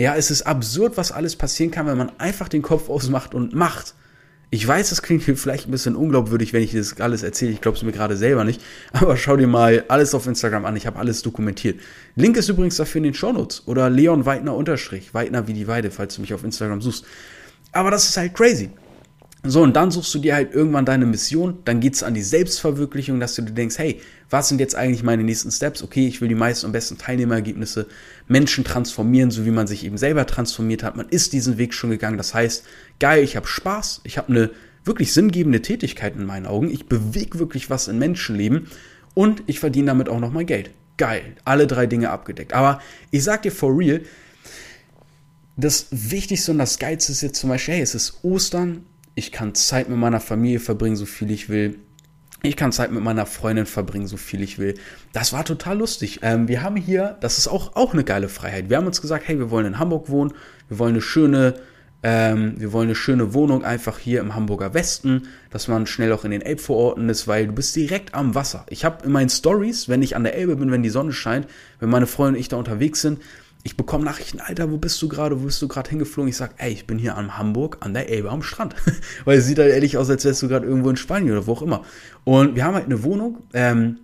Ja, 0.00 0.16
es 0.16 0.30
ist 0.30 0.46
absurd, 0.46 0.96
was 0.96 1.12
alles 1.12 1.36
passieren 1.36 1.70
kann, 1.70 1.86
wenn 1.86 1.98
man 1.98 2.10
einfach 2.18 2.48
den 2.48 2.62
Kopf 2.62 2.88
ausmacht 2.88 3.34
und 3.34 3.54
macht. 3.54 3.94
Ich 4.48 4.66
weiß, 4.66 4.88
das 4.88 5.02
klingt 5.02 5.22
vielleicht 5.22 5.68
ein 5.68 5.70
bisschen 5.70 5.94
unglaubwürdig, 5.94 6.54
wenn 6.54 6.62
ich 6.62 6.72
das 6.72 6.98
alles 7.02 7.22
erzähle. 7.22 7.50
Ich 7.50 7.60
glaube 7.60 7.76
es 7.76 7.82
mir 7.82 7.92
gerade 7.92 8.16
selber 8.16 8.44
nicht. 8.44 8.62
Aber 8.94 9.18
schau 9.18 9.36
dir 9.36 9.46
mal 9.46 9.84
alles 9.88 10.14
auf 10.14 10.26
Instagram 10.26 10.64
an. 10.64 10.74
Ich 10.74 10.86
habe 10.86 10.98
alles 10.98 11.20
dokumentiert. 11.20 11.80
Link 12.16 12.38
ist 12.38 12.48
übrigens 12.48 12.78
dafür 12.78 13.00
in 13.00 13.02
den 13.02 13.14
Shownotes. 13.14 13.64
Oder 13.66 13.90
Leon 13.90 14.24
Weidner 14.24 14.56
unterstrich. 14.56 15.12
Weidner 15.12 15.46
wie 15.48 15.52
die 15.52 15.68
Weide, 15.68 15.90
falls 15.90 16.14
du 16.14 16.22
mich 16.22 16.32
auf 16.32 16.44
Instagram 16.44 16.80
suchst. 16.80 17.04
Aber 17.72 17.90
das 17.90 18.08
ist 18.08 18.16
halt 18.16 18.32
crazy. 18.32 18.70
So, 19.42 19.62
und 19.62 19.74
dann 19.74 19.90
suchst 19.90 20.14
du 20.14 20.18
dir 20.18 20.34
halt 20.34 20.52
irgendwann 20.52 20.84
deine 20.84 21.06
Mission, 21.06 21.60
dann 21.64 21.80
geht's 21.80 22.02
an 22.02 22.12
die 22.12 22.22
Selbstverwirklichung, 22.22 23.20
dass 23.20 23.34
du 23.34 23.42
dir 23.42 23.52
denkst, 23.52 23.78
hey, 23.78 24.00
was 24.28 24.48
sind 24.48 24.60
jetzt 24.60 24.74
eigentlich 24.74 25.02
meine 25.02 25.24
nächsten 25.24 25.50
Steps? 25.50 25.82
Okay, 25.82 26.06
ich 26.06 26.20
will 26.20 26.28
die 26.28 26.34
meisten 26.34 26.66
und 26.66 26.72
besten 26.72 26.98
Teilnehmerergebnisse, 26.98 27.86
Menschen 28.28 28.64
transformieren, 28.64 29.30
so 29.30 29.46
wie 29.46 29.50
man 29.50 29.66
sich 29.66 29.84
eben 29.84 29.96
selber 29.96 30.26
transformiert 30.26 30.82
hat. 30.82 30.96
Man 30.96 31.08
ist 31.08 31.32
diesen 31.32 31.56
Weg 31.56 31.72
schon 31.72 31.88
gegangen. 31.88 32.18
Das 32.18 32.34
heißt, 32.34 32.64
geil, 32.98 33.24
ich 33.24 33.34
habe 33.34 33.46
Spaß, 33.46 34.02
ich 34.04 34.18
habe 34.18 34.28
eine 34.28 34.50
wirklich 34.84 35.12
sinngebende 35.14 35.62
Tätigkeit 35.62 36.16
in 36.16 36.26
meinen 36.26 36.46
Augen, 36.46 36.70
ich 36.70 36.86
bewege 36.86 37.38
wirklich 37.38 37.70
was 37.70 37.88
in 37.88 37.98
Menschenleben 37.98 38.66
und 39.14 39.42
ich 39.46 39.58
verdiene 39.58 39.86
damit 39.86 40.10
auch 40.10 40.20
noch 40.20 40.32
mal 40.32 40.44
Geld. 40.44 40.70
Geil, 40.98 41.22
alle 41.46 41.66
drei 41.66 41.86
Dinge 41.86 42.10
abgedeckt. 42.10 42.52
Aber 42.52 42.82
ich 43.10 43.24
sag 43.24 43.42
dir 43.42 43.52
for 43.52 43.76
real, 43.76 44.02
das 45.56 45.86
Wichtigste 45.90 46.52
und 46.52 46.58
das 46.58 46.78
Geilste 46.78 47.12
ist 47.12 47.22
jetzt 47.22 47.40
zum 47.40 47.48
Beispiel, 47.48 47.74
hey, 47.74 47.82
es 47.82 47.94
ist 47.94 48.22
Ostern, 48.22 48.84
ich 49.20 49.32
kann 49.32 49.54
Zeit 49.54 49.90
mit 49.90 49.98
meiner 49.98 50.18
Familie 50.18 50.60
verbringen, 50.60 50.96
so 50.96 51.04
viel 51.04 51.30
ich 51.30 51.50
will. 51.50 51.78
Ich 52.42 52.56
kann 52.56 52.72
Zeit 52.72 52.90
mit 52.90 53.02
meiner 53.02 53.26
Freundin 53.26 53.66
verbringen, 53.66 54.06
so 54.06 54.16
viel 54.16 54.40
ich 54.40 54.58
will. 54.58 54.76
Das 55.12 55.34
war 55.34 55.44
total 55.44 55.76
lustig. 55.76 56.20
Ähm, 56.22 56.48
wir 56.48 56.62
haben 56.62 56.76
hier, 56.76 57.18
das 57.20 57.36
ist 57.36 57.46
auch, 57.46 57.76
auch 57.76 57.92
eine 57.92 58.02
geile 58.02 58.30
Freiheit. 58.30 58.70
Wir 58.70 58.78
haben 58.78 58.86
uns 58.86 59.02
gesagt, 59.02 59.28
hey, 59.28 59.38
wir 59.38 59.50
wollen 59.50 59.66
in 59.66 59.78
Hamburg 59.78 60.08
wohnen, 60.08 60.32
wir 60.70 60.78
wollen 60.78 60.94
eine 60.94 61.02
schöne, 61.02 61.56
ähm, 62.02 62.54
wir 62.56 62.72
wollen 62.72 62.88
eine 62.88 62.94
schöne 62.94 63.34
Wohnung 63.34 63.62
einfach 63.62 63.98
hier 63.98 64.20
im 64.20 64.34
Hamburger 64.34 64.72
Westen, 64.72 65.28
dass 65.50 65.68
man 65.68 65.86
schnell 65.86 66.14
auch 66.14 66.24
in 66.24 66.30
den 66.30 66.40
Elbvororten 66.40 67.06
ist, 67.10 67.28
weil 67.28 67.46
du 67.46 67.52
bist 67.52 67.76
direkt 67.76 68.14
am 68.14 68.34
Wasser. 68.34 68.64
Ich 68.70 68.86
habe 68.86 69.04
in 69.04 69.12
meinen 69.12 69.28
Stories, 69.28 69.90
wenn 69.90 70.00
ich 70.00 70.16
an 70.16 70.24
der 70.24 70.34
Elbe 70.34 70.56
bin, 70.56 70.70
wenn 70.70 70.82
die 70.82 70.88
Sonne 70.88 71.12
scheint, 71.12 71.46
wenn 71.78 71.90
meine 71.90 72.06
Freunde 72.06 72.38
und 72.38 72.40
ich 72.40 72.48
da 72.48 72.56
unterwegs 72.56 73.02
sind, 73.02 73.20
ich 73.62 73.76
bekomme 73.76 74.04
Nachrichten, 74.04 74.40
Alter, 74.40 74.70
wo 74.70 74.78
bist 74.78 75.00
du 75.02 75.08
gerade, 75.08 75.40
wo 75.40 75.44
bist 75.44 75.60
du 75.60 75.68
gerade 75.68 75.90
hingeflogen? 75.90 76.30
Ich 76.30 76.36
sage, 76.36 76.54
ey, 76.56 76.72
ich 76.72 76.86
bin 76.86 76.98
hier 76.98 77.16
am 77.16 77.36
Hamburg 77.36 77.78
an 77.80 77.92
der 77.92 78.08
Elbe 78.08 78.30
am 78.30 78.42
Strand. 78.42 78.74
Weil 79.24 79.38
es 79.38 79.46
sieht 79.46 79.58
halt 79.58 79.72
ehrlich 79.72 79.98
aus, 79.98 80.08
als 80.08 80.24
wärst 80.24 80.42
du 80.42 80.48
gerade 80.48 80.66
irgendwo 80.66 80.88
in 80.88 80.96
Spanien 80.96 81.32
oder 81.32 81.46
wo 81.46 81.52
auch 81.52 81.62
immer. 81.62 81.84
Und 82.24 82.56
wir 82.56 82.64
haben 82.64 82.74
halt 82.74 82.86
eine 82.86 83.02
Wohnung, 83.02 83.38
ähm, 83.52 83.98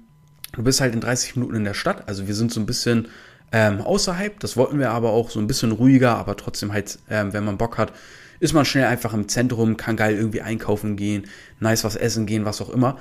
du 0.52 0.62
bist 0.62 0.80
halt 0.80 0.94
in 0.94 1.00
30 1.00 1.36
Minuten 1.36 1.56
in 1.56 1.64
der 1.64 1.74
Stadt, 1.74 2.06
also 2.06 2.26
wir 2.26 2.34
sind 2.34 2.52
so 2.52 2.60
ein 2.60 2.66
bisschen 2.66 3.08
ähm, 3.52 3.80
außerhalb. 3.80 4.38
Das 4.40 4.56
wollten 4.56 4.78
wir 4.78 4.90
aber 4.90 5.10
auch 5.10 5.30
so 5.30 5.40
ein 5.40 5.46
bisschen 5.46 5.72
ruhiger, 5.72 6.16
aber 6.16 6.36
trotzdem 6.36 6.72
halt, 6.72 6.98
ähm, 7.08 7.32
wenn 7.32 7.44
man 7.44 7.56
Bock 7.56 7.78
hat, 7.78 7.92
ist 8.40 8.52
man 8.52 8.66
schnell 8.66 8.84
einfach 8.84 9.14
im 9.14 9.28
Zentrum, 9.28 9.78
kann 9.78 9.96
geil 9.96 10.14
irgendwie 10.14 10.42
einkaufen 10.42 10.96
gehen, 10.96 11.26
nice 11.60 11.84
was 11.84 11.96
essen 11.96 12.26
gehen, 12.26 12.44
was 12.44 12.60
auch 12.60 12.68
immer. 12.68 12.98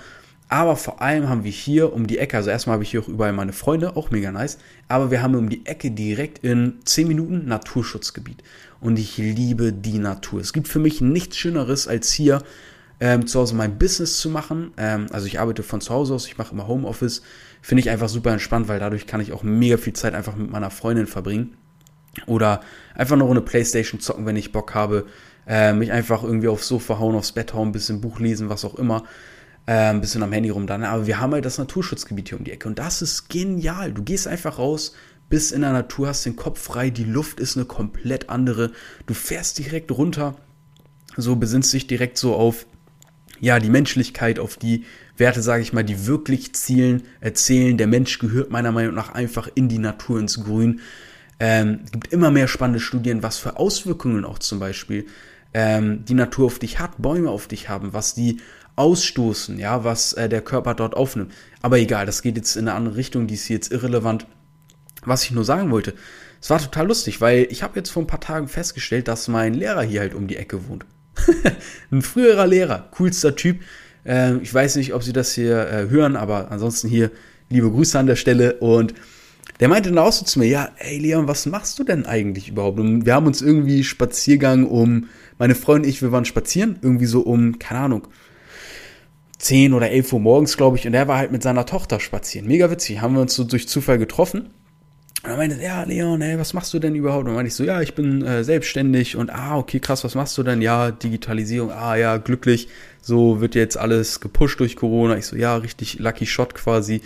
Aber 0.48 0.75
vor 0.75 1.02
allem 1.02 1.28
haben 1.28 1.44
wir 1.44 1.52
hier 1.52 1.92
um 1.94 2.06
die 2.06 2.20
Ecke, 2.20 2.38
also 2.38 2.52
erstmal 2.52 2.75
habe 2.75 2.84
ich 2.84 2.92
hier 2.92 3.02
auch 3.02 3.08
überall 3.08 3.34
meine 3.34 3.54
Freunde, 3.54 3.96
auch 3.96 4.12
mega 4.12 4.32
nice, 4.32 4.60
aber 4.88 5.10
wir 5.10 5.24
haben 5.24 5.36
um 5.36 5.50
die 5.50 5.66
Ecke 5.66 5.90
direkt 5.90 6.40
in 6.40 6.80
10 6.86 7.08
Minuten 7.08 7.48
Naturschutzgebiet. 7.48 8.44
Und 8.80 9.00
ich 9.00 9.18
liebe 9.18 9.74
die 9.74 9.98
Natur. 9.98 10.42
Es 10.42 10.54
gibt 10.54 10.68
für 10.68 10.78
mich 10.80 11.02
nichts 11.02 11.38
Schöneres, 11.38 11.88
als 11.88 12.12
hier 12.12 12.44
ähm, 13.00 13.25
zu 13.25 13.40
Hause 13.40 13.56
mein 13.56 13.80
Business 13.80 14.20
zu 14.20 14.30
machen. 14.30 14.72
Ähm, 14.78 15.08
also 15.12 15.25
ich 15.25 15.40
arbeite 15.40 15.64
von 15.64 15.82
zu 15.82 15.94
Hause 15.94 16.14
aus, 16.14 16.28
ich 16.28 16.38
mache 16.38 16.54
immer 16.54 16.68
Homeoffice. 16.68 17.24
Finde 17.62 17.82
ich 17.82 17.90
einfach 17.90 18.10
super 18.10 18.32
entspannt, 18.32 18.68
weil 18.68 18.80
dadurch 18.80 19.08
kann 19.08 19.22
ich 19.22 19.34
auch 19.34 19.42
mega 19.42 19.78
viel 19.78 19.94
Zeit 19.94 20.14
einfach 20.14 20.36
mit 20.36 20.52
meiner 20.52 20.70
Freundin 20.70 21.08
verbringen. 21.08 21.58
Oder 22.28 22.62
einfach 22.94 23.16
eine 23.16 23.24
Runde 23.24 23.42
Playstation 23.42 24.00
zocken, 24.00 24.25
wenn 24.25 24.36
ich 24.36 24.52
Bock 24.52 24.74
habe. 24.75 25.06
Äh, 25.48 25.74
mich 25.74 25.92
einfach 25.92 26.24
irgendwie 26.24 26.48
aufs 26.48 26.68
Sofa 26.68 27.00
hauen, 27.00 27.16
aufs 27.16 27.32
Bett 27.32 27.54
hauen, 27.54 27.70
ein 27.70 27.74
bisschen 27.74 28.02
Buch 28.02 28.20
lesen, 28.20 28.50
was 28.50 28.66
auch 28.66 28.75
immer. 28.75 29.04
Äh, 29.67 29.89
ein 29.89 30.01
bisschen 30.01 30.22
am 30.22 30.31
Handy 30.31 30.50
rum 30.50 30.67
dann. 30.67 30.84
Aber 30.84 31.07
wir 31.07 31.19
haben 31.19 31.34
halt 31.34 31.45
das 31.45 31.57
Naturschutzgebiet 31.57 32.29
hier 32.29 32.38
um 32.38 32.43
die 32.43 32.51
Ecke. 32.51 32.67
Und 32.67 32.77
das 32.77 33.01
ist 33.01 33.29
genial. 33.29 33.91
Du 33.91 34.03
gehst 34.03 34.27
einfach 34.27 34.60
raus, 34.60 34.93
bist 35.29 35.51
in 35.51 35.62
der 35.62 35.74
Natur, 35.74 36.07
hast 36.07 36.25
den 36.25 36.36
Kopf 36.36 36.62
frei, 36.62 36.89
die 36.91 37.03
Luft 37.03 37.39
ist 37.39 37.57
eine 37.57 37.65
komplett 37.65 38.29
andere. 38.29 38.72
Du 39.07 39.13
fährst 39.13 39.57
direkt 39.57 39.91
runter, 39.91 40.36
so 41.17 41.36
besinnst 41.36 41.74
dich 41.74 41.88
direkt 41.88 42.17
so 42.17 42.36
auf, 42.36 42.67
ja, 43.39 43.60
die 43.60 43.69
Menschlichkeit, 43.69 44.39
auf 44.39 44.57
die 44.57 44.86
Werte, 45.17 45.41
sage 45.41 45.63
ich 45.63 45.74
mal, 45.74 45.84
die 45.84 46.05
wirklich 46.05 46.53
zielen, 46.53 47.03
erzählen. 47.19 47.77
Der 47.77 47.88
Mensch 47.88 48.19
gehört 48.19 48.51
meiner 48.51 48.72
Meinung 48.72 48.93
nach 48.93 49.13
einfach 49.13 49.50
in 49.55 49.67
die 49.67 49.79
Natur, 49.79 50.19
ins 50.19 50.43
Grün. 50.43 50.79
Ähm, 51.39 51.81
gibt 51.91 52.13
immer 52.13 52.31
mehr 52.31 52.48
spannende 52.48 52.79
Studien, 52.79 53.24
was 53.24 53.38
für 53.38 53.57
Auswirkungen 53.57 54.24
auch 54.24 54.39
zum 54.39 54.60
Beispiel 54.60 55.05
ähm, 55.53 56.05
die 56.05 56.13
Natur 56.13 56.45
auf 56.45 56.60
dich 56.60 56.79
hat, 56.79 57.01
Bäume 57.01 57.29
auf 57.29 57.48
dich 57.48 57.67
haben, 57.67 57.93
was 57.93 58.13
die 58.13 58.39
ausstoßen, 58.75 59.58
ja, 59.58 59.84
was 59.84 60.13
äh, 60.13 60.27
der 60.27 60.41
Körper 60.41 60.74
dort 60.74 60.96
aufnimmt. 60.96 61.34
Aber 61.62 61.79
egal, 61.79 62.05
das 62.05 62.22
geht 62.22 62.36
jetzt 62.36 62.55
in 62.55 62.67
eine 62.67 62.77
andere 62.77 62.96
Richtung, 62.96 63.27
die 63.27 63.36
ist 63.36 63.48
jetzt 63.48 63.72
irrelevant. 63.72 64.27
Was 65.05 65.24
ich 65.24 65.32
nur 65.32 65.46
sagen 65.46 65.72
wollte, 65.72 65.94
es 66.41 66.50
war 66.50 66.60
total 66.60 66.88
lustig, 66.88 67.22
weil 67.22 67.48
ich 67.50 67.63
habe 67.63 67.75
jetzt 67.75 67.89
vor 67.89 68.03
ein 68.03 68.08
paar 68.08 68.20
Tagen 68.20 68.48
festgestellt, 68.48 69.08
dass 69.08 69.27
mein 69.27 69.53
Lehrer 69.53 69.84
hier 69.84 70.01
halt 70.01 70.13
um 70.13 70.27
die 70.27 70.38
Ecke 70.38 70.67
wohnt. 70.67 70.86
ein 71.91 72.01
früherer 72.01 72.48
Lehrer, 72.48 72.89
coolster 72.91 73.36
Typ. 73.36 73.62
Äh, 74.05 74.38
ich 74.38 74.53
weiß 74.53 74.75
nicht, 74.75 74.94
ob 74.94 75.03
Sie 75.03 75.13
das 75.13 75.34
hier 75.34 75.67
äh, 75.67 75.89
hören, 75.89 76.15
aber 76.15 76.51
ansonsten 76.51 76.88
hier 76.88 77.12
liebe 77.50 77.72
Grüße 77.72 77.98
an 77.98 78.08
der 78.08 78.15
Stelle 78.15 78.55
und 78.55 78.94
der 79.60 79.70
meinte 79.70 79.89
dann 79.89 80.00
auch 80.00 80.12
so 80.12 80.25
zu 80.25 80.39
mir, 80.39 80.48
ja, 80.48 80.70
ey 80.77 80.98
Leon, 80.98 81.27
was 81.27 81.46
machst 81.46 81.79
du 81.79 81.84
denn 81.84 82.05
eigentlich 82.05 82.50
überhaupt? 82.50 82.79
Und 82.79 83.05
wir 83.05 83.13
haben 83.13 83.27
uns 83.27 83.41
irgendwie 83.41 83.84
Spaziergang 83.84 84.65
um, 84.65 85.08
meine 85.38 85.55
Freundin 85.55 85.86
und 85.86 85.89
ich, 85.89 86.01
wir 86.01 86.12
waren 86.12 86.25
spazieren, 86.25 86.77
irgendwie 86.82 87.05
so 87.05 87.22
um, 87.22 87.58
keine 87.58 87.79
Ahnung, 87.82 88.08
10 89.38 89.74
oder 89.74 89.89
11 89.92 90.13
Uhr 90.13 90.20
morgens, 90.20 90.58
glaube 90.58 90.77
ich, 90.77 90.88
und 90.88 90.94
er 90.94 91.08
war 91.08 91.18
halt 91.18 91.32
mit 91.32 91.44
seiner 91.44 91.65
Tochter 91.65 92.00
spazieren. 92.00 92.48
Mega 92.48 92.72
witzig, 92.72 93.01
haben 93.01 93.15
wir 93.15 93.22
uns 93.22 93.36
so 93.36 93.44
durch 93.44 93.68
Zufall 93.68 93.98
getroffen. 93.98 94.50
Und 95.24 95.32
er 95.32 95.38
meinte, 95.38 95.62
ja, 95.62 95.84
Leon, 95.84 96.22
ey, 96.22 96.38
was 96.38 96.54
machst 96.54 96.74
du 96.74 96.80
denn 96.80 96.94
überhaupt? 96.94 97.27
Und 97.27 97.34
meinte 97.34 97.48
ich 97.48 97.56
so, 97.56 97.63
ja, 97.63 97.82
ich 97.82 97.96
bin 97.96 98.24
äh, 98.24 98.44
selbstständig 98.44 99.15
und 99.15 99.32
ah, 99.32 99.58
okay, 99.58 99.80
krass, 99.80 100.04
was 100.04 100.13
machst 100.13 100.38
du 100.38 100.44
denn? 100.44 100.62
Ja, 100.62 100.92
Digitalisierung, 100.92 101.72
ah, 101.72 101.96
ja, 101.96 102.18
glücklich. 102.18 102.70
So 103.01 103.42
wird 103.42 103.56
jetzt 103.56 103.77
alles 103.77 104.20
gepusht 104.20 104.60
durch 104.60 104.75
Corona. 104.75 105.18
Ich 105.18 105.25
so, 105.25 105.36
ja, 105.36 105.58
richtig 105.58 106.00
lucky 106.00 106.27
shot 106.27 106.54
quasi. 106.54 107.01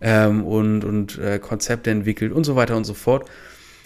Ähm, 0.00 0.44
und 0.44 0.84
und 0.84 1.18
äh, 1.18 1.38
Konzepte 1.38 1.90
entwickelt 1.90 2.32
und 2.32 2.44
so 2.44 2.56
weiter 2.56 2.76
und 2.76 2.84
so 2.84 2.94
fort. 2.94 3.28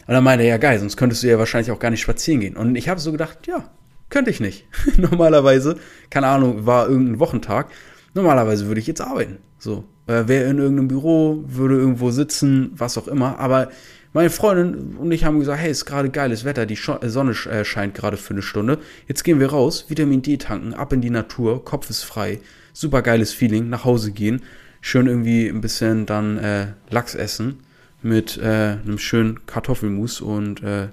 Und 0.07 0.15
dann 0.15 0.23
meinte 0.23 0.45
er, 0.45 0.51
ja, 0.51 0.57
geil, 0.59 0.79
sonst 0.79 0.97
könntest 0.97 1.23
du 1.23 1.29
ja 1.29 1.39
wahrscheinlich 1.39 1.71
auch 1.71 1.79
gar 1.79 1.91
nicht 1.91 2.03
spazieren 2.03 2.41
gehen. 2.41 2.57
Und 2.57 2.77
ich 2.77 2.89
habe 2.89 3.01
so 3.01 3.13
gedacht, 3.13 3.47
ja, 3.47 3.69
könnte 4.13 4.31
ich 4.31 4.39
nicht. 4.39 4.67
Normalerweise, 4.97 5.77
keine 6.11 6.29
Ahnung, 6.29 6.67
war 6.67 6.89
irgendein 6.89 7.19
Wochentag. 7.19 7.71
Normalerweise 8.15 8.67
würde 8.67 8.81
ich 8.81 8.87
jetzt 8.87 9.01
arbeiten. 9.01 9.39
So, 9.59 9.85
äh, 10.07 10.29
wäre 10.29 10.51
in 10.51 10.59
irgendeinem 10.59 10.89
Büro, 10.89 11.43
würde 11.47 11.77
irgendwo 11.77 12.11
sitzen, 12.11 12.73
was 12.75 12.99
auch 12.99 13.09
immer. 13.09 13.39
Aber 13.39 13.71
meine 14.13 14.29
Freundin 14.29 14.97
und 14.99 15.11
ich 15.13 15.25
haben 15.25 15.39
gesagt, 15.39 15.61
hey, 15.61 15.71
ist 15.71 15.87
gerade 15.87 16.11
geiles 16.11 16.45
Wetter, 16.45 16.67
die 16.67 16.75
äh, 16.75 17.09
Sonne 17.09 17.33
äh, 17.51 17.65
scheint 17.65 17.95
gerade 17.95 18.19
für 18.19 18.35
eine 18.35 18.43
Stunde. 18.43 18.79
Jetzt 19.09 19.25
gehen 19.25 19.41
wir 19.41 19.51
raus, 19.51 19.87
Vitamin 19.89 20.21
D 20.21 20.37
tanken, 20.37 20.75
ab 20.75 20.93
in 20.93 21.01
die 21.01 21.11
Natur, 21.11 21.65
Kopf 21.65 21.89
ist 21.89 22.03
frei, 22.03 22.41
super 22.75 23.01
geiles 23.01 23.33
Feeling, 23.33 23.71
nach 23.71 23.87
Hause 23.87 24.13
gehen, 24.13 24.43
schön 24.83 25.07
irgendwie 25.07 25.49
ein 25.49 25.63
bisschen 25.63 26.05
dann 26.05 26.37
äh, 26.37 26.67
Lachs 26.91 27.15
essen 27.15 27.61
mit 28.03 28.37
äh, 28.37 28.77
einem 28.85 28.99
schönen 28.99 29.47
Kartoffelmus 29.47 30.21
und 30.21 30.63
äh, 30.63 30.89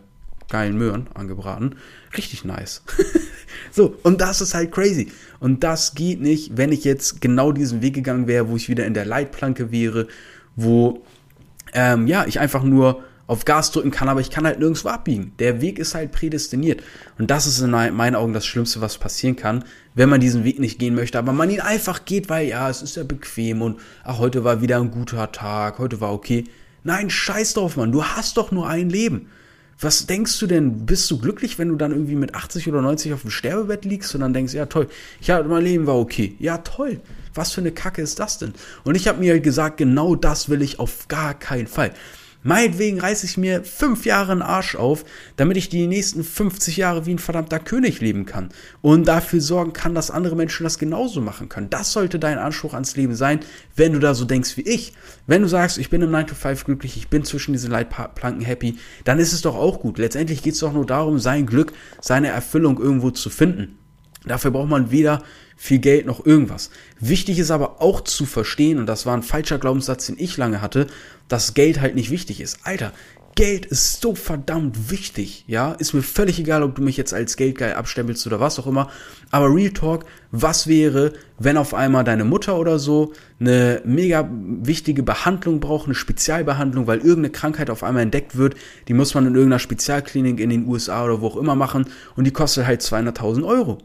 geilen 0.50 0.77
Möhren 0.77 1.08
angebraten. 1.13 1.75
Richtig 2.18 2.44
nice. 2.44 2.84
so, 3.72 3.96
und 4.03 4.22
das 4.22 4.41
ist 4.41 4.53
halt 4.53 4.72
crazy. 4.72 5.12
Und 5.39 5.63
das 5.63 5.96
geht 5.96 6.22
nicht, 6.22 6.58
wenn 6.58 6.72
ich 6.72 6.84
jetzt 6.84 7.22
genau 7.22 7.51
diesen 7.51 7.82
Weg 7.82 7.94
gegangen 7.94 8.27
wäre, 8.27 8.50
wo 8.50 8.56
ich 8.56 8.70
wieder 8.70 8.86
in 8.86 8.94
der 8.94 9.06
Leitplanke 9.06 9.72
wäre, 9.72 10.08
wo 10.56 11.03
ähm, 11.74 12.08
ja, 12.08 12.25
ich 12.25 12.39
einfach 12.39 12.63
nur 12.63 13.03
auf 13.29 13.46
Gas 13.46 13.70
drücken 13.70 13.91
kann, 13.91 14.10
aber 14.10 14.22
ich 14.22 14.32
kann 14.32 14.48
halt 14.48 14.58
nirgendwo 14.58 14.89
abbiegen. 14.89 15.34
Der 15.38 15.62
Weg 15.62 15.77
ist 15.77 15.94
halt 15.94 16.12
prädestiniert. 16.12 16.82
Und 17.20 17.29
das 17.29 17.46
ist 17.46 17.60
in 17.62 17.70
meinen 17.70 18.15
Augen 18.15 18.34
das 18.34 18.48
Schlimmste, 18.48 18.82
was 18.82 18.98
passieren 18.98 19.36
kann, 19.36 19.63
wenn 19.94 20.10
man 20.10 20.20
diesen 20.20 20.46
Weg 20.46 20.60
nicht 20.60 20.79
gehen 20.79 20.96
möchte, 20.96 21.20
aber 21.20 21.32
man 21.32 21.51
ihn 21.51 21.62
einfach 21.62 22.06
geht, 22.06 22.27
weil 22.27 22.48
ja, 22.48 22.68
es 22.72 22.82
ist 22.82 22.96
ja 22.96 23.03
bequem 23.03 23.62
und 23.62 23.79
ach, 24.03 24.18
heute 24.18 24.44
war 24.44 24.62
wieder 24.62 24.79
ein 24.79 24.89
guter 24.89 25.32
Tag, 25.32 25.77
heute 25.77 26.01
war 26.01 26.12
okay. 26.12 26.46
Nein, 26.84 27.12
scheiß 27.12 27.53
drauf, 27.53 27.77
Mann. 27.77 27.91
Du 27.91 28.03
hast 28.03 28.38
doch 28.38 28.51
nur 28.51 28.68
ein 28.68 28.89
Leben. 28.89 29.27
Was 29.81 30.05
denkst 30.07 30.38
du 30.39 30.48
denn? 30.48 30.86
Bist 30.86 31.09
du 31.09 31.17
glücklich, 31.17 31.57
wenn 31.57 31.69
du 31.69 31.75
dann 31.75 31.91
irgendwie 31.91 32.15
mit 32.15 32.36
80 32.36 32.67
oder 32.67 32.81
90 32.81 33.13
auf 33.13 33.21
dem 33.21 33.29
Sterbebett 33.29 33.86
liegst 33.86 34.13
und 34.13 34.21
dann 34.21 34.33
denkst, 34.33 34.53
ja 34.53 34.65
toll, 34.65 34.89
ich 35.21 35.29
hatte 35.29 35.48
mein 35.48 35.63
Leben 35.63 35.88
war 35.88 35.98
okay. 35.98 36.36
Ja 36.39 36.57
toll. 36.57 37.00
Was 37.33 37.53
für 37.53 37.62
eine 37.62 37.71
Kacke 37.71 38.01
ist 38.01 38.19
das 38.19 38.39
denn? 38.39 38.53
Und 38.83 38.95
ich 38.95 39.07
habe 39.07 39.19
mir 39.19 39.33
halt 39.33 39.43
gesagt, 39.43 39.77
genau 39.77 40.15
das 40.15 40.50
will 40.50 40.62
ich 40.62 40.79
auf 40.79 41.07
gar 41.07 41.33
keinen 41.33 41.67
Fall. 41.67 41.93
Meinetwegen 42.41 43.01
reiße 43.01 43.25
ich 43.25 43.38
mir 43.38 43.65
fünf 43.65 44.05
Jahre 44.05 44.31
einen 44.31 44.41
Arsch 44.41 44.75
auf, 44.75 45.03
damit 45.36 45.58
ich 45.58 45.67
die 45.67 45.88
nächsten 45.88 46.24
50 46.24 46.77
Jahre 46.77 47.05
wie 47.05 47.13
ein 47.13 47.19
verdammter 47.19 47.60
König 47.60 48.00
leben 48.00 48.25
kann. 48.25 48.50
Und 48.81 49.10
dafür 49.10 49.41
sorgen 49.41 49.74
kann, 49.74 49.93
dass 49.93 50.10
andere 50.10 50.38
Menschen 50.38 50.63
das 50.63 50.79
genauso 50.79 51.19
machen 51.19 51.50
können. 51.50 51.69
Das 51.69 51.91
sollte 51.91 52.17
dein 52.17 52.38
Anspruch 52.38 52.74
ans 52.74 52.96
Leben 52.96 53.13
sein, 53.13 53.41
wenn 53.75 53.91
du 53.91 54.00
da 54.00 54.13
so 54.13 54.24
denkst 54.24 54.55
wie 54.55 54.62
ich. 54.62 54.93
Wenn 55.27 55.41
du 55.41 55.50
sagst, 55.50 55.77
ich 55.77 55.89
bin 55.89 56.01
im 56.01 56.12
9 56.12 56.27
to 56.27 56.36
5 56.36 56.63
glücklich, 56.63 56.96
ich 56.96 57.10
bin 57.10 57.25
zwischen 57.25 57.51
diesen 57.51 57.72
Leitplanken 57.72 58.41
happy, 58.41 58.77
dann 59.03 59.19
ist 59.19 59.34
es 59.34 59.41
doch 59.41 59.55
auch 59.55 59.81
gut. 59.81 59.98
Letztendlich 59.98 60.41
geht 60.41 60.53
es 60.53 60.60
doch 60.60 60.72
nur 60.72 60.86
darum, 60.86 61.19
sein 61.19 61.46
Glück, 61.46 61.74
seine 62.00 62.29
Erfüllung 62.29 62.79
irgendwo 62.79 63.12
zu 63.12 63.29
finden. 63.29 63.79
Dafür 64.26 64.52
braucht 64.52 64.70
man 64.70 64.92
weder 64.92 65.24
viel 65.56 65.80
Geld 65.80 66.06
noch 66.06 66.26
irgendwas. 66.26 66.70
Wichtig 67.00 67.40
ist 67.40 67.52
aber 67.52 67.82
auch 67.82 68.02
zu 68.02 68.26
verstehen, 68.26 68.80
und 68.80 68.86
das 68.86 69.06
war 69.06 69.16
ein 69.16 69.24
falscher 69.24 69.60
Glaubenssatz, 69.60 70.06
den 70.08 70.16
ich 70.18 70.38
lange 70.38 70.62
hatte, 70.62 70.88
dass 71.28 71.54
Geld 71.54 71.82
halt 71.82 71.96
nicht 71.96 72.12
wichtig 72.12 72.42
ist. 72.42 72.60
Alter, 72.64 72.94
Geld 73.36 73.66
ist 73.68 74.02
so 74.02 74.16
verdammt 74.16 74.92
wichtig, 74.92 75.46
ja. 75.48 75.72
Ist 75.74 75.94
mir 75.94 76.02
völlig 76.02 76.40
egal, 76.40 76.64
ob 76.64 76.76
du 76.76 76.82
mich 76.82 76.98
jetzt 76.98 77.14
als 77.14 77.38
Geldgeil 77.38 77.74
abstempelst 77.74 78.28
oder 78.28 78.40
was 78.40 78.60
auch 78.60 78.68
immer. 78.68 78.90
Aber 79.32 79.54
Real 79.54 79.72
Talk, 79.72 80.06
was 80.32 80.68
wäre, 80.68 81.14
wenn 81.38 81.56
auf 81.56 81.74
einmal 81.74 82.04
deine 82.04 82.26
Mutter 82.26 82.58
oder 82.58 82.80
so 82.80 83.14
eine 83.40 83.82
mega 83.86 84.30
wichtige 84.32 85.04
Behandlung 85.04 85.60
braucht, 85.62 85.86
eine 85.86 85.96
Spezialbehandlung, 85.96 86.88
weil 86.88 86.98
irgendeine 86.98 87.30
Krankheit 87.30 87.70
auf 87.70 87.84
einmal 87.84 88.04
entdeckt 88.04 88.36
wird, 88.36 88.56
die 88.88 88.94
muss 88.94 89.14
man 89.14 89.26
in 89.26 89.36
irgendeiner 89.36 89.60
Spezialklinik 89.60 90.40
in 90.40 90.50
den 90.50 90.68
USA 90.68 91.06
oder 91.06 91.22
wo 91.22 91.28
auch 91.28 91.38
immer 91.38 91.56
machen 91.56 91.86
und 92.18 92.26
die 92.26 92.32
kostet 92.32 92.66
halt 92.66 92.82
200.000 92.82 93.46
Euro 93.46 93.78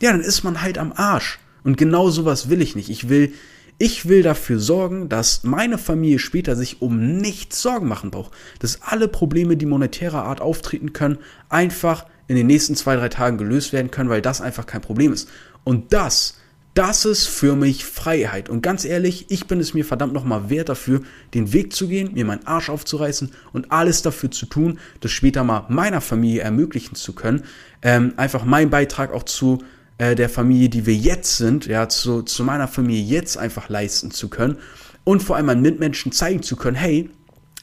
ja, 0.00 0.12
dann 0.12 0.20
ist 0.20 0.44
man 0.44 0.62
halt 0.62 0.78
am 0.78 0.92
Arsch. 0.92 1.38
Und 1.62 1.76
genau 1.76 2.10
sowas 2.10 2.50
will 2.50 2.60
ich 2.60 2.76
nicht. 2.76 2.90
Ich 2.90 3.08
will, 3.08 3.32
ich 3.78 4.06
will 4.06 4.22
dafür 4.22 4.58
sorgen, 4.58 5.08
dass 5.08 5.42
meine 5.44 5.78
Familie 5.78 6.18
später 6.18 6.56
sich 6.56 6.82
um 6.82 7.16
nichts 7.16 7.62
Sorgen 7.62 7.88
machen 7.88 8.10
braucht. 8.10 8.32
Dass 8.58 8.82
alle 8.82 9.08
Probleme, 9.08 9.56
die 9.56 9.66
monetärer 9.66 10.24
Art 10.24 10.40
auftreten 10.40 10.92
können, 10.92 11.18
einfach 11.48 12.06
in 12.28 12.36
den 12.36 12.46
nächsten 12.46 12.76
zwei, 12.76 12.96
drei 12.96 13.08
Tagen 13.08 13.38
gelöst 13.38 13.72
werden 13.72 13.90
können, 13.90 14.10
weil 14.10 14.22
das 14.22 14.40
einfach 14.40 14.66
kein 14.66 14.80
Problem 14.80 15.12
ist. 15.12 15.28
Und 15.64 15.92
das, 15.92 16.38
das 16.74 17.04
ist 17.04 17.26
für 17.26 17.54
mich 17.56 17.84
Freiheit. 17.84 18.48
Und 18.48 18.62
ganz 18.62 18.84
ehrlich, 18.84 19.26
ich 19.30 19.46
bin 19.46 19.60
es 19.60 19.74
mir 19.74 19.84
verdammt 19.84 20.12
nochmal 20.12 20.50
wert 20.50 20.68
dafür, 20.68 21.02
den 21.32 21.52
Weg 21.52 21.72
zu 21.72 21.88
gehen, 21.88 22.14
mir 22.14 22.24
meinen 22.24 22.46
Arsch 22.46 22.68
aufzureißen 22.68 23.30
und 23.52 23.70
alles 23.72 24.02
dafür 24.02 24.30
zu 24.30 24.46
tun, 24.46 24.78
das 25.00 25.12
später 25.12 25.44
mal 25.44 25.66
meiner 25.68 26.00
Familie 26.00 26.42
ermöglichen 26.42 26.94
zu 26.94 27.12
können. 27.14 27.44
Ähm, 27.82 28.14
einfach 28.16 28.44
meinen 28.44 28.70
Beitrag 28.70 29.12
auch 29.12 29.22
zu 29.22 29.62
äh, 29.98 30.14
der 30.14 30.28
Familie, 30.28 30.68
die 30.68 30.86
wir 30.86 30.94
jetzt 30.94 31.36
sind, 31.36 31.66
ja, 31.66 31.88
zu, 31.88 32.22
zu 32.22 32.44
meiner 32.44 32.68
Familie 32.68 33.02
jetzt 33.02 33.36
einfach 33.36 33.68
leisten 33.68 34.10
zu 34.10 34.28
können 34.28 34.58
und 35.04 35.22
vor 35.22 35.36
allem 35.36 35.48
an 35.48 35.62
Mitmenschen 35.62 36.12
zeigen 36.12 36.42
zu 36.42 36.56
können, 36.56 36.76
hey, 36.76 37.10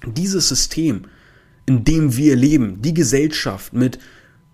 dieses 0.06 0.48
System, 0.50 1.04
in 1.66 1.84
dem 1.84 2.16
wir 2.16 2.36
leben, 2.36 2.82
die 2.82 2.94
Gesellschaft 2.94 3.74
mit 3.74 4.00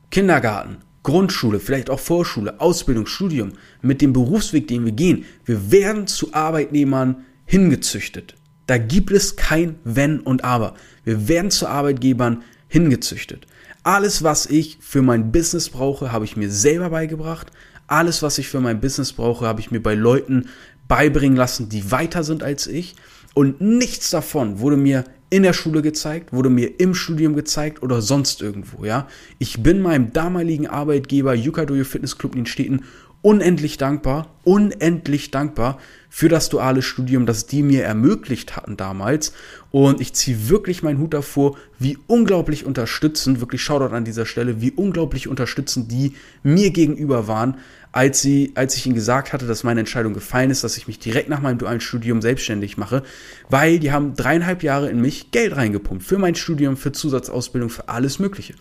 Kindergarten, 0.09 0.77
Grundschule, 1.03 1.59
vielleicht 1.59 1.89
auch 1.89 1.99
Vorschule, 1.99 2.59
Ausbildung, 2.59 3.05
Studium, 3.05 3.53
mit 3.81 4.01
dem 4.01 4.11
Berufsweg, 4.11 4.67
den 4.67 4.85
wir 4.85 4.91
gehen, 4.91 5.25
wir 5.45 5.71
werden 5.71 6.07
zu 6.07 6.33
Arbeitnehmern 6.33 7.25
hingezüchtet. 7.45 8.35
Da 8.65 8.77
gibt 8.77 9.11
es 9.11 9.37
kein 9.37 9.75
Wenn 9.85 10.19
und 10.19 10.43
Aber. 10.43 10.73
Wir 11.05 11.29
werden 11.29 11.51
zu 11.51 11.67
Arbeitgebern 11.67 12.43
hingezüchtet. 12.67 13.47
Alles, 13.87 14.21
was 14.21 14.47
ich 14.47 14.79
für 14.81 15.01
mein 15.01 15.31
Business 15.31 15.69
brauche, 15.69 16.11
habe 16.11 16.25
ich 16.25 16.35
mir 16.35 16.51
selber 16.51 16.89
beigebracht. 16.89 17.53
Alles, 17.87 18.21
was 18.21 18.37
ich 18.37 18.49
für 18.49 18.59
mein 18.59 18.81
Business 18.81 19.13
brauche, 19.13 19.45
habe 19.45 19.61
ich 19.61 19.71
mir 19.71 19.81
bei 19.81 19.93
Leuten 19.93 20.49
beibringen 20.89 21.37
lassen, 21.37 21.69
die 21.69 21.89
weiter 21.89 22.25
sind 22.25 22.43
als 22.43 22.67
ich. 22.67 22.97
Und 23.33 23.61
nichts 23.61 24.09
davon 24.09 24.59
wurde 24.59 24.75
mir 24.75 25.05
in 25.29 25.43
der 25.43 25.53
Schule 25.53 25.81
gezeigt, 25.81 26.33
wurde 26.33 26.49
mir 26.49 26.81
im 26.81 26.93
Studium 26.95 27.33
gezeigt 27.33 27.81
oder 27.81 28.01
sonst 28.01 28.41
irgendwo, 28.41 28.83
ja. 28.83 29.07
Ich 29.39 29.63
bin 29.63 29.81
meinem 29.81 30.11
damaligen 30.11 30.67
Arbeitgeber 30.67 31.33
Yukadoyo 31.33 31.85
Fitness 31.85 32.17
Club 32.17 32.35
in 32.35 32.41
den 32.41 32.45
Städten 32.45 32.83
unendlich 33.27 33.77
dankbar, 33.77 34.33
unendlich 34.45 35.31
dankbar 35.31 35.79
für 36.09 36.29
das 36.29 36.47
duale 36.47 36.81
Studium, 36.81 37.25
das 37.25 37.45
die 37.45 37.61
mir 37.61 37.83
ermöglicht 37.83 38.55
hatten 38.55 38.77
damals. 38.77 39.33
Und 39.69 39.99
ich 39.99 40.13
ziehe 40.13 40.47
wirklich 40.47 40.81
meinen 40.81 40.99
Hut 40.99 41.13
davor, 41.13 41.57
wie 41.77 41.97
unglaublich 42.07 42.65
unterstützend, 42.65 43.41
wirklich 43.41 43.61
Shoutout 43.61 43.93
an 43.93 44.05
dieser 44.05 44.25
Stelle, 44.25 44.61
wie 44.61 44.71
unglaublich 44.71 45.27
unterstützend 45.27 45.91
die 45.91 46.13
mir 46.41 46.71
gegenüber 46.71 47.27
waren, 47.27 47.57
als, 47.91 48.21
sie, 48.21 48.53
als 48.55 48.77
ich 48.77 48.85
ihnen 48.85 48.95
gesagt 48.95 49.33
hatte, 49.33 49.45
dass 49.45 49.65
meine 49.65 49.81
Entscheidung 49.81 50.13
gefallen 50.13 50.49
ist, 50.49 50.63
dass 50.63 50.77
ich 50.77 50.87
mich 50.87 50.97
direkt 50.97 51.27
nach 51.27 51.41
meinem 51.41 51.57
dualen 51.57 51.81
Studium 51.81 52.21
selbstständig 52.21 52.77
mache, 52.77 53.03
weil 53.49 53.79
die 53.79 53.91
haben 53.91 54.15
dreieinhalb 54.15 54.63
Jahre 54.63 54.89
in 54.89 55.01
mich 55.01 55.31
Geld 55.31 55.53
reingepumpt 55.53 56.05
für 56.05 56.17
mein 56.17 56.35
Studium, 56.35 56.77
für 56.77 56.93
Zusatzausbildung, 56.93 57.71
für 57.71 57.89
alles 57.89 58.19
Mögliche. 58.19 58.53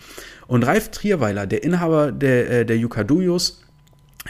Und 0.49 0.67
Ralf 0.67 0.91
Trierweiler, 0.91 1.47
der 1.47 1.63
Inhaber 1.63 2.11
der, 2.11 2.51
äh, 2.51 2.67
der 2.67 2.79
Yukaduyos, 2.79 3.61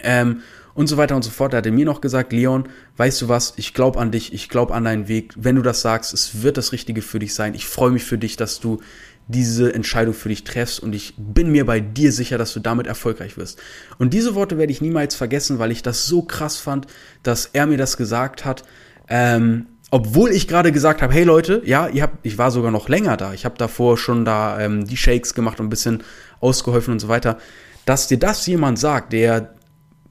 ähm, 0.02 0.42
und 0.74 0.88
so 0.88 0.96
weiter 0.96 1.16
und 1.16 1.22
so 1.22 1.30
fort. 1.30 1.54
Er 1.54 1.58
hatte 1.58 1.70
mir 1.70 1.86
noch 1.86 2.00
gesagt, 2.00 2.32
Leon, 2.32 2.68
weißt 2.96 3.22
du 3.22 3.28
was, 3.28 3.54
ich 3.56 3.74
glaube 3.74 3.98
an 3.98 4.10
dich, 4.10 4.32
ich 4.32 4.48
glaube 4.48 4.74
an 4.74 4.84
deinen 4.84 5.08
Weg. 5.08 5.32
Wenn 5.36 5.56
du 5.56 5.62
das 5.62 5.80
sagst, 5.80 6.12
es 6.12 6.42
wird 6.42 6.56
das 6.56 6.72
Richtige 6.72 7.02
für 7.02 7.18
dich 7.18 7.34
sein. 7.34 7.54
Ich 7.54 7.66
freue 7.66 7.90
mich 7.90 8.04
für 8.04 8.18
dich, 8.18 8.36
dass 8.36 8.60
du 8.60 8.80
diese 9.28 9.74
Entscheidung 9.74 10.14
für 10.14 10.28
dich 10.28 10.44
treffst 10.44 10.80
und 10.80 10.94
ich 10.94 11.14
bin 11.16 11.50
mir 11.50 11.66
bei 11.66 11.80
dir 11.80 12.12
sicher, 12.12 12.38
dass 12.38 12.52
du 12.52 12.60
damit 12.60 12.86
erfolgreich 12.86 13.36
wirst. 13.36 13.58
Und 13.98 14.14
diese 14.14 14.34
Worte 14.34 14.56
werde 14.56 14.70
ich 14.70 14.80
niemals 14.80 15.16
vergessen, 15.16 15.58
weil 15.58 15.72
ich 15.72 15.82
das 15.82 16.06
so 16.06 16.22
krass 16.22 16.58
fand, 16.58 16.86
dass 17.22 17.46
er 17.52 17.66
mir 17.66 17.76
das 17.76 17.96
gesagt 17.96 18.44
hat. 18.44 18.62
Ähm, 19.08 19.66
obwohl 19.90 20.30
ich 20.30 20.48
gerade 20.48 20.72
gesagt 20.72 21.00
habe, 21.02 21.12
hey 21.12 21.24
Leute, 21.24 21.62
ja, 21.64 21.88
ihr 21.88 22.02
habt, 22.02 22.24
ich 22.24 22.38
war 22.38 22.50
sogar 22.50 22.70
noch 22.70 22.88
länger 22.88 23.16
da. 23.16 23.32
Ich 23.32 23.44
habe 23.44 23.56
davor 23.56 23.96
schon 23.96 24.24
da 24.24 24.60
ähm, 24.60 24.86
die 24.86 24.96
Shakes 24.96 25.34
gemacht 25.34 25.60
und 25.60 25.66
ein 25.66 25.70
bisschen 25.70 26.02
ausgeholfen 26.40 26.92
und 26.92 27.00
so 27.00 27.08
weiter. 27.08 27.38
Dass 27.84 28.08
dir 28.08 28.18
das 28.18 28.46
jemand 28.46 28.78
sagt, 28.78 29.12
der 29.12 29.55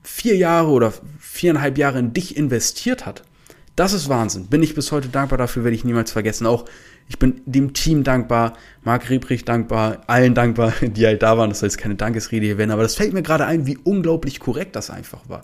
vier 0.06 0.38
Jahre 0.38 0.70
oder 0.70 0.94
viereinhalb 1.20 1.78
Jahre 1.78 2.00
in 2.00 2.14
dich 2.14 2.38
investiert 2.38 3.06
hat, 3.06 3.24
das 3.76 3.92
ist 3.92 4.08
Wahnsinn. 4.08 4.48
Bin 4.48 4.64
ich 4.64 4.76
bis 4.76 4.92
heute 4.92 5.10
dankbar 5.10 5.38
dafür, 5.38 5.64
werde 5.64 5.76
ich 5.76 5.84
niemals 5.84 6.12
vergessen. 6.12 6.48
Auch 6.48 6.66
ich 7.08 7.20
bin 7.20 7.42
dem 7.46 7.74
Team 7.74 8.04
dankbar, 8.04 8.54
Marc 8.84 9.10
Riebrich 9.10 9.46
dankbar, 9.46 10.02
allen 10.08 10.34
dankbar, 10.34 10.74
die 10.82 11.06
halt 11.06 11.24
da 11.24 11.38
waren. 11.38 11.50
Das 11.50 11.60
soll 11.60 11.68
jetzt 11.68 11.78
keine 11.78 11.96
Dankesrede 11.96 12.46
hier 12.46 12.58
werden, 12.58 12.72
aber 12.72 12.84
das 12.84 12.96
fällt 12.96 13.14
mir 13.14 13.22
gerade 13.24 13.46
ein, 13.46 13.68
wie 13.68 13.78
unglaublich 13.78 14.40
korrekt 14.40 14.76
das 14.76 14.90
einfach 14.90 15.28
war. 15.28 15.44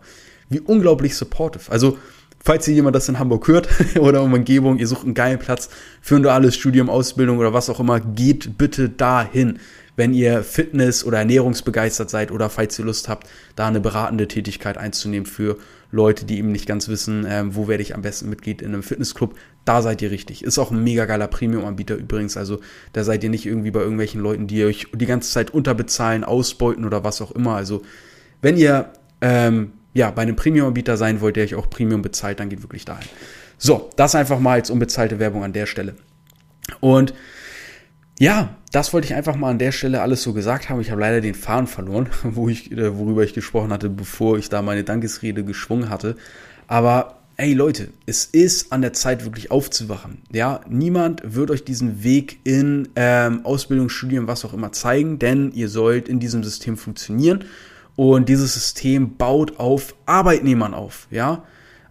Wie 0.49 0.59
unglaublich 0.59 1.15
supportive. 1.15 1.71
Also, 1.71 1.97
falls 2.43 2.67
ihr 2.67 2.73
jemand 2.73 2.95
das 2.95 3.09
in 3.09 3.19
Hamburg 3.19 3.47
hört 3.47 3.67
oder 3.99 4.23
um 4.23 4.33
Umgebung, 4.33 4.77
ihr 4.77 4.87
sucht 4.87 5.05
einen 5.05 5.13
geilen 5.13 5.39
Platz 5.39 5.69
für 6.01 6.15
ein 6.15 6.23
duales 6.23 6.55
Studium, 6.55 6.89
Ausbildung 6.89 7.37
oder 7.37 7.53
was 7.53 7.69
auch 7.69 7.79
immer, 7.79 7.99
geht 7.99 8.57
bitte 8.57 8.89
dahin 8.89 9.59
wenn 9.95 10.13
ihr 10.13 10.43
Fitness- 10.43 11.03
oder 11.03 11.19
Ernährungsbegeistert 11.19 12.09
seid 12.09 12.31
oder 12.31 12.49
falls 12.49 12.79
ihr 12.79 12.85
Lust 12.85 13.09
habt, 13.09 13.27
da 13.55 13.67
eine 13.67 13.81
beratende 13.81 14.27
Tätigkeit 14.27 14.77
einzunehmen 14.77 15.25
für 15.25 15.57
Leute, 15.91 16.25
die 16.25 16.37
eben 16.37 16.51
nicht 16.51 16.65
ganz 16.65 16.87
wissen, 16.87 17.25
ähm, 17.27 17.55
wo 17.55 17.67
werde 17.67 17.83
ich 17.83 17.93
am 17.93 18.01
besten 18.01 18.29
Mitglied 18.29 18.61
in 18.61 18.69
einem 18.69 18.83
Fitnessclub, 18.83 19.35
da 19.65 19.81
seid 19.81 20.01
ihr 20.01 20.09
richtig. 20.09 20.43
Ist 20.43 20.57
auch 20.57 20.71
ein 20.71 20.83
mega 20.83 21.05
geiler 21.05 21.27
Premium-Anbieter 21.27 21.95
übrigens. 21.95 22.37
Also 22.37 22.61
da 22.93 23.03
seid 23.03 23.23
ihr 23.23 23.29
nicht 23.29 23.45
irgendwie 23.45 23.71
bei 23.71 23.81
irgendwelchen 23.81 24.21
Leuten, 24.21 24.47
die 24.47 24.63
euch 24.63 24.87
die 24.93 25.05
ganze 25.05 25.31
Zeit 25.31 25.51
unterbezahlen, 25.51 26.23
ausbeuten 26.23 26.85
oder 26.85 27.03
was 27.03 27.21
auch 27.21 27.31
immer. 27.31 27.55
Also 27.55 27.81
wenn 28.41 28.57
ihr 28.57 28.93
ähm, 29.19 29.73
ja 29.93 30.09
bei 30.11 30.21
einem 30.21 30.37
Premium-Anbieter 30.37 30.95
sein 30.95 31.19
wollt, 31.19 31.35
der 31.35 31.43
euch 31.43 31.55
auch 31.55 31.69
Premium 31.69 32.01
bezahlt, 32.01 32.39
dann 32.39 32.49
geht 32.49 32.63
wirklich 32.63 32.85
dahin. 32.85 33.07
So, 33.57 33.89
das 33.97 34.15
einfach 34.15 34.39
mal 34.39 34.53
als 34.53 34.71
unbezahlte 34.71 35.19
Werbung 35.19 35.43
an 35.43 35.53
der 35.53 35.65
Stelle. 35.65 35.95
Und 36.79 37.13
ja, 38.21 38.55
das 38.71 38.93
wollte 38.93 39.05
ich 39.05 39.15
einfach 39.15 39.35
mal 39.35 39.49
an 39.49 39.57
der 39.57 39.71
Stelle 39.71 40.03
alles 40.03 40.21
so 40.21 40.31
gesagt 40.31 40.69
haben. 40.69 40.79
Ich 40.79 40.91
habe 40.91 41.01
leider 41.01 41.21
den 41.21 41.33
Faden 41.33 41.65
verloren, 41.65 42.07
wo 42.23 42.49
ich, 42.49 42.71
äh, 42.71 42.95
worüber 42.95 43.23
ich 43.23 43.33
gesprochen 43.33 43.73
hatte, 43.73 43.89
bevor 43.89 44.37
ich 44.37 44.47
da 44.47 44.61
meine 44.61 44.83
Dankesrede 44.83 45.43
geschwungen 45.43 45.89
hatte. 45.89 46.15
Aber 46.67 47.17
ey 47.37 47.53
Leute, 47.53 47.89
es 48.05 48.25
ist 48.25 48.71
an 48.71 48.83
der 48.83 48.93
Zeit 48.93 49.25
wirklich 49.25 49.49
aufzuwachen. 49.49 50.19
Ja, 50.31 50.61
niemand 50.69 51.23
wird 51.33 51.49
euch 51.49 51.63
diesen 51.63 52.03
Weg 52.03 52.37
in 52.43 52.89
ähm, 52.95 53.43
Ausbildung, 53.43 53.89
Studium, 53.89 54.27
was 54.27 54.45
auch 54.45 54.53
immer 54.53 54.71
zeigen, 54.71 55.17
denn 55.17 55.51
ihr 55.53 55.67
sollt 55.67 56.07
in 56.07 56.19
diesem 56.19 56.43
System 56.43 56.77
funktionieren. 56.77 57.45
Und 57.95 58.29
dieses 58.29 58.53
System 58.53 59.17
baut 59.17 59.59
auf 59.59 59.95
Arbeitnehmern 60.05 60.75
auf. 60.75 61.07
Ja, 61.09 61.43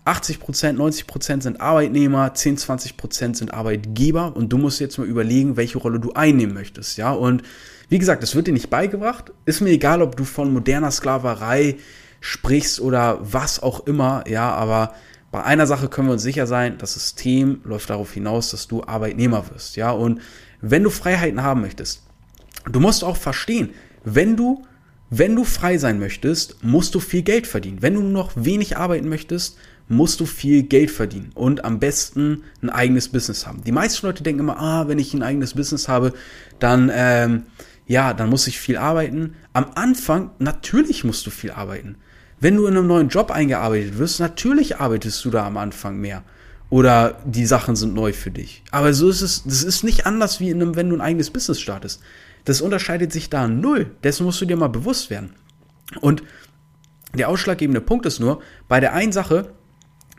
80 0.05 0.41
Prozent, 0.41 0.79
90 0.79 1.07
Prozent 1.07 1.43
sind 1.43 1.61
Arbeitnehmer, 1.61 2.33
10, 2.33 2.57
20 2.57 2.97
Prozent 2.97 3.37
sind 3.37 3.53
Arbeitgeber 3.53 4.35
und 4.35 4.51
du 4.53 4.59
musst 4.59 4.81
jetzt 4.81 4.99
mal 4.99 5.07
überlegen, 5.07 5.57
welche 5.57 5.79
Rolle 5.79 6.01
du 6.01 6.13
einnehmen 6.13 6.55
möchtest, 6.55 6.97
ja. 6.97 7.13
Und 7.13 7.43
wie 7.89 7.99
gesagt, 7.99 8.23
das 8.23 8.35
wird 8.35 8.47
dir 8.47 8.53
nicht 8.53 8.71
beigebracht. 8.71 9.33
Ist 9.45 9.61
mir 9.61 9.71
egal, 9.71 10.01
ob 10.01 10.17
du 10.17 10.25
von 10.25 10.53
moderner 10.53 10.91
Sklaverei 10.91 11.77
sprichst 12.21 12.81
oder 12.81 13.19
was 13.21 13.63
auch 13.63 13.87
immer, 13.87 14.25
ja, 14.29 14.51
aber 14.53 14.95
bei 15.31 15.43
einer 15.45 15.67
Sache 15.67 15.89
können 15.89 16.09
wir 16.09 16.15
uns 16.15 16.23
sicher 16.23 16.47
sein, 16.47 16.79
das 16.79 16.95
System 16.95 17.61
läuft 17.65 17.91
darauf 17.91 18.13
hinaus, 18.13 18.51
dass 18.51 18.69
du 18.69 18.83
Arbeitnehmer 18.85 19.45
wirst, 19.51 19.77
ja. 19.77 19.91
Und 19.91 20.21
wenn 20.61 20.83
du 20.83 20.91
Freiheiten 20.91 21.43
haben 21.43 21.61
möchtest, 21.61 22.03
du 22.71 22.81
musst 22.81 23.05
auch 23.05 23.17
verstehen, 23.17 23.71
wenn 24.05 24.37
du 24.37 24.65
wenn 25.13 25.35
du 25.35 25.43
frei 25.43 25.77
sein 25.77 25.99
möchtest, 25.99 26.63
musst 26.63 26.95
du 26.95 27.01
viel 27.01 27.23
Geld 27.23 27.49
verdienen. 27.49 27.83
Wenn 27.83 27.95
du 27.95 28.01
nur 28.01 28.13
noch 28.13 28.31
wenig 28.37 28.77
arbeiten 28.77 29.09
möchtest, 29.09 29.59
musst 29.91 30.21
du 30.21 30.27
viel 30.27 30.63
Geld 30.63 30.91
verdienen 30.91 31.33
und 31.35 31.65
am 31.65 31.81
besten 31.81 32.45
ein 32.63 32.71
eigenes 32.71 33.09
Business 33.09 33.47
haben. 33.47 33.65
Die 33.65 33.73
meisten 33.73 34.07
Leute 34.07 34.23
denken 34.23 34.41
immer, 34.41 34.59
ah, 34.59 34.87
wenn 34.87 35.01
ich 35.01 35.13
ein 35.13 35.23
eigenes 35.25 35.55
Business 35.55 35.89
habe, 35.89 36.15
dann, 36.61 36.91
ähm, 36.95 37.43
ja, 37.87 38.15
dann 38.15 38.31
muss 38.31 38.47
ich 38.47 38.61
viel 38.61 38.77
arbeiten. 38.77 39.35
Am 39.53 39.67
Anfang, 39.75 40.31
natürlich 40.39 41.03
musst 41.03 41.27
du 41.27 41.31
viel 41.31 41.51
arbeiten. 41.51 41.97
Wenn 42.39 42.57
du 42.57 42.67
in 42.67 42.77
einem 42.77 42.87
neuen 42.87 43.09
Job 43.09 43.33
eingearbeitet 43.33 43.99
wirst, 43.99 44.21
natürlich 44.21 44.79
arbeitest 44.79 45.25
du 45.25 45.31
da 45.31 45.45
am 45.45 45.57
Anfang 45.57 45.99
mehr. 45.99 46.23
Oder 46.71 47.21
die 47.25 47.45
Sachen 47.45 47.75
sind 47.75 47.93
neu 47.93 48.13
für 48.13 48.31
dich. 48.31 48.63
Aber 48.71 48.95
so 48.95 49.09
ist 49.09 49.23
es, 49.23 49.43
das 49.43 49.65
ist 49.65 49.83
nicht 49.83 50.07
anders 50.07 50.39
wie 50.39 50.51
in 50.51 50.63
einem, 50.63 50.77
wenn 50.77 50.89
du 50.89 50.95
ein 50.95 51.01
eigenes 51.01 51.31
Business 51.31 51.61
startest. 51.61 52.01
Das 52.45 52.61
unterscheidet 52.61 53.13
sich 53.13 53.29
da 53.29 53.49
null. 53.49 53.91
Dessen 54.05 54.25
musst 54.25 54.41
du 54.41 54.47
dir 54.47 54.57
mal 54.57 54.69
bewusst 54.69 55.11
werden. 55.11 55.35
Und 56.01 56.23
der 57.13 57.29
ausschlaggebende 57.29 57.81
Punkt 57.81 58.07
ist 58.07 58.21
nur, 58.21 58.41
bei 58.69 58.79
der 58.79 58.93
einen 58.93 59.11
Sache, 59.11 59.53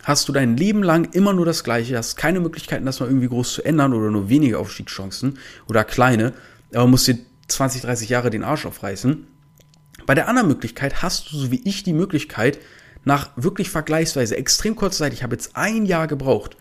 hast 0.04 0.28
du 0.28 0.34
dein 0.34 0.58
Leben 0.58 0.84
lang 0.84 1.14
immer 1.14 1.34
nur 1.34 1.46
das 1.46 1.64
Gleiche, 1.64 1.98
hast 1.98 2.16
keine 2.16 2.40
Möglichkeiten, 2.40 2.86
das 2.86 3.00
mal 3.00 3.08
irgendwie 3.08 3.28
groß 3.28 3.54
zu 3.54 3.64
ändern 3.64 3.94
oder 3.94 4.12
nur 4.12 4.30
wenige 4.30 4.60
Aufstiegschancen 4.60 5.38
oder 5.68 5.84
kleine, 5.84 6.34
aber 6.74 6.88
musst 6.88 7.08
dir 7.08 7.18
20, 7.48 7.82
30 7.82 8.10
Jahre 8.10 8.30
den 8.30 8.44
Arsch 8.44 8.66
aufreißen. 8.66 9.28
Bei 10.06 10.16
der 10.16 10.28
anderen 10.28 10.48
Möglichkeit 10.48 11.02
hast 11.02 11.32
du, 11.32 11.38
so 11.38 11.52
wie 11.52 11.62
ich, 11.64 11.84
die 11.84 11.94
Möglichkeit, 11.94 12.60
nach 13.04 13.32
wirklich 13.36 13.70
vergleichsweise 13.70 14.38
extrem 14.38 14.76
kurzer 14.76 15.00
Zeit, 15.06 15.14
ich 15.14 15.24
habe 15.24 15.36
jetzt 15.36 15.56
ein 15.56 15.86
Jahr 15.86 16.08
gebraucht, 16.08 16.58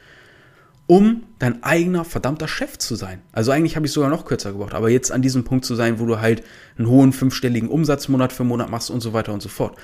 um 0.87 1.23
dein 1.39 1.63
eigener 1.63 2.05
verdammter 2.05 2.49
Chef 2.49 2.77
zu 2.79 2.97
sein. 2.97 3.23
Also 3.33 3.53
eigentlich 3.53 3.77
habe 3.77 3.87
ich 3.87 3.93
sogar 3.93 4.11
noch 4.11 4.25
kürzer 4.25 4.53
gebraucht, 4.53 4.75
aber 4.75 4.91
jetzt 4.91 5.13
an 5.13 5.23
diesem 5.23 5.45
Punkt 5.45 5.65
zu 5.65 5.77
sein, 5.77 6.01
wo 6.01 6.07
du 6.07 6.21
halt 6.21 6.43
einen 6.77 6.89
hohen 6.89 7.13
fünfstelligen 7.13 7.69
Umsatz 7.69 8.09
Monat 8.09 8.33
für 8.33 8.45
Monat 8.45 8.71
machst 8.71 8.91
und 8.91 9.01
so 9.01 9.13
weiter 9.13 9.33
und 9.33 9.41
so 9.41 9.49
fort. 9.49 9.77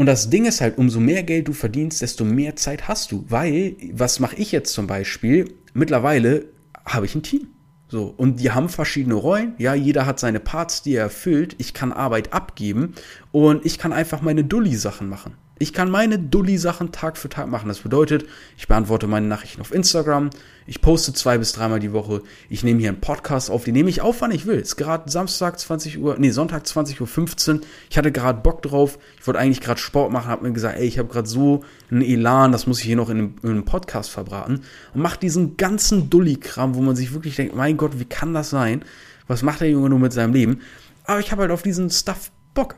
Und 0.00 0.06
das 0.06 0.30
Ding 0.30 0.46
ist 0.46 0.62
halt, 0.62 0.78
umso 0.78 0.98
mehr 0.98 1.22
Geld 1.22 1.46
du 1.46 1.52
verdienst, 1.52 2.00
desto 2.00 2.24
mehr 2.24 2.56
Zeit 2.56 2.88
hast 2.88 3.12
du. 3.12 3.26
Weil, 3.28 3.76
was 3.92 4.18
mache 4.18 4.34
ich 4.36 4.50
jetzt 4.50 4.72
zum 4.72 4.86
Beispiel? 4.86 5.52
Mittlerweile 5.74 6.46
habe 6.86 7.04
ich 7.04 7.14
ein 7.14 7.22
Team. 7.22 7.48
So, 7.86 8.14
und 8.16 8.40
die 8.40 8.50
haben 8.50 8.70
verschiedene 8.70 9.16
Rollen. 9.16 9.52
Ja, 9.58 9.74
jeder 9.74 10.06
hat 10.06 10.18
seine 10.18 10.40
Parts, 10.40 10.80
die 10.80 10.94
er 10.94 11.02
erfüllt. 11.02 11.54
Ich 11.58 11.74
kann 11.74 11.92
Arbeit 11.92 12.32
abgeben 12.32 12.94
und 13.30 13.66
ich 13.66 13.76
kann 13.76 13.92
einfach 13.92 14.22
meine 14.22 14.42
Dulli-Sachen 14.42 15.06
machen. 15.06 15.34
Ich 15.62 15.74
kann 15.74 15.90
meine 15.90 16.18
Dulli-Sachen 16.18 16.90
Tag 16.90 17.18
für 17.18 17.28
Tag 17.28 17.48
machen. 17.48 17.68
Das 17.68 17.80
bedeutet, 17.80 18.24
ich 18.56 18.66
beantworte 18.66 19.06
meine 19.06 19.26
Nachrichten 19.26 19.60
auf 19.60 19.74
Instagram, 19.74 20.30
ich 20.66 20.80
poste 20.80 21.12
zwei 21.12 21.36
bis 21.36 21.52
dreimal 21.52 21.80
die 21.80 21.92
Woche, 21.92 22.22
ich 22.48 22.64
nehme 22.64 22.80
hier 22.80 22.88
einen 22.88 23.02
Podcast 23.02 23.50
auf, 23.50 23.64
den 23.64 23.74
nehme 23.74 23.90
ich 23.90 24.00
auf, 24.00 24.22
wann 24.22 24.30
ich 24.30 24.46
will. 24.46 24.56
Es 24.56 24.68
ist 24.68 24.76
gerade 24.76 25.10
Samstag 25.10 25.58
20 25.58 25.98
Uhr, 25.98 26.16
nee, 26.18 26.30
Sonntag 26.30 26.66
20 26.66 27.02
Uhr 27.02 27.06
15. 27.06 27.60
Ich 27.90 27.98
hatte 27.98 28.10
gerade 28.10 28.40
Bock 28.40 28.62
drauf. 28.62 28.98
Ich 29.20 29.26
wollte 29.26 29.38
eigentlich 29.38 29.60
gerade 29.60 29.78
Sport 29.78 30.10
machen, 30.12 30.28
habe 30.30 30.44
mir 30.44 30.52
gesagt, 30.54 30.78
ey, 30.78 30.86
ich 30.86 30.98
habe 30.98 31.10
gerade 31.10 31.28
so 31.28 31.62
einen 31.90 32.00
Elan, 32.00 32.52
das 32.52 32.66
muss 32.66 32.78
ich 32.78 32.86
hier 32.86 32.96
noch 32.96 33.10
in 33.10 33.18
einem, 33.18 33.34
in 33.42 33.50
einem 33.50 33.64
Podcast 33.66 34.08
verbraten. 34.08 34.62
Und 34.94 35.02
mache 35.02 35.20
diesen 35.20 35.58
ganzen 35.58 36.08
Dulli-Kram, 36.08 36.74
wo 36.74 36.80
man 36.80 36.96
sich 36.96 37.12
wirklich 37.12 37.36
denkt, 37.36 37.54
mein 37.54 37.76
Gott, 37.76 38.00
wie 38.00 38.06
kann 38.06 38.32
das 38.32 38.48
sein? 38.48 38.82
Was 39.26 39.42
macht 39.42 39.60
der 39.60 39.68
Junge 39.68 39.90
nur 39.90 39.98
mit 39.98 40.14
seinem 40.14 40.32
Leben? 40.32 40.62
Aber 41.04 41.20
ich 41.20 41.30
habe 41.32 41.42
halt 41.42 41.50
auf 41.50 41.60
diesen 41.60 41.90
Stuff 41.90 42.30
Bock. 42.54 42.76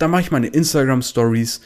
Da 0.00 0.08
mache 0.08 0.22
ich 0.22 0.32
meine 0.32 0.48
Instagram-Stories, 0.48 1.60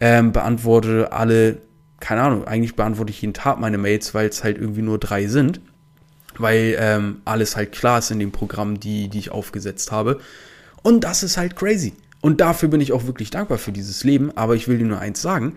ähm, 0.00 0.32
beantworte 0.32 1.12
alle, 1.12 1.58
keine 2.00 2.22
Ahnung, 2.22 2.46
eigentlich 2.46 2.76
beantworte 2.76 3.10
ich 3.10 3.22
jeden 3.22 3.34
Tag 3.34 3.58
meine 3.58 3.78
Mails, 3.78 4.14
weil 4.14 4.28
es 4.28 4.44
halt 4.44 4.58
irgendwie 4.58 4.82
nur 4.82 4.98
drei 4.98 5.26
sind. 5.26 5.60
Weil 6.38 6.76
ähm, 6.78 7.22
alles 7.24 7.56
halt 7.56 7.72
klar 7.72 7.98
ist 7.98 8.10
in 8.10 8.18
dem 8.18 8.30
Programm, 8.30 8.78
die, 8.78 9.08
die 9.08 9.18
ich 9.18 9.30
aufgesetzt 9.30 9.90
habe. 9.90 10.20
Und 10.82 11.04
das 11.04 11.22
ist 11.22 11.38
halt 11.38 11.56
crazy. 11.56 11.94
Und 12.20 12.40
dafür 12.40 12.68
bin 12.68 12.80
ich 12.80 12.92
auch 12.92 13.06
wirklich 13.06 13.30
dankbar 13.30 13.56
für 13.56 13.72
dieses 13.72 14.04
Leben. 14.04 14.36
Aber 14.36 14.54
ich 14.54 14.68
will 14.68 14.78
dir 14.78 14.84
nur 14.84 14.98
eins 14.98 15.22
sagen. 15.22 15.56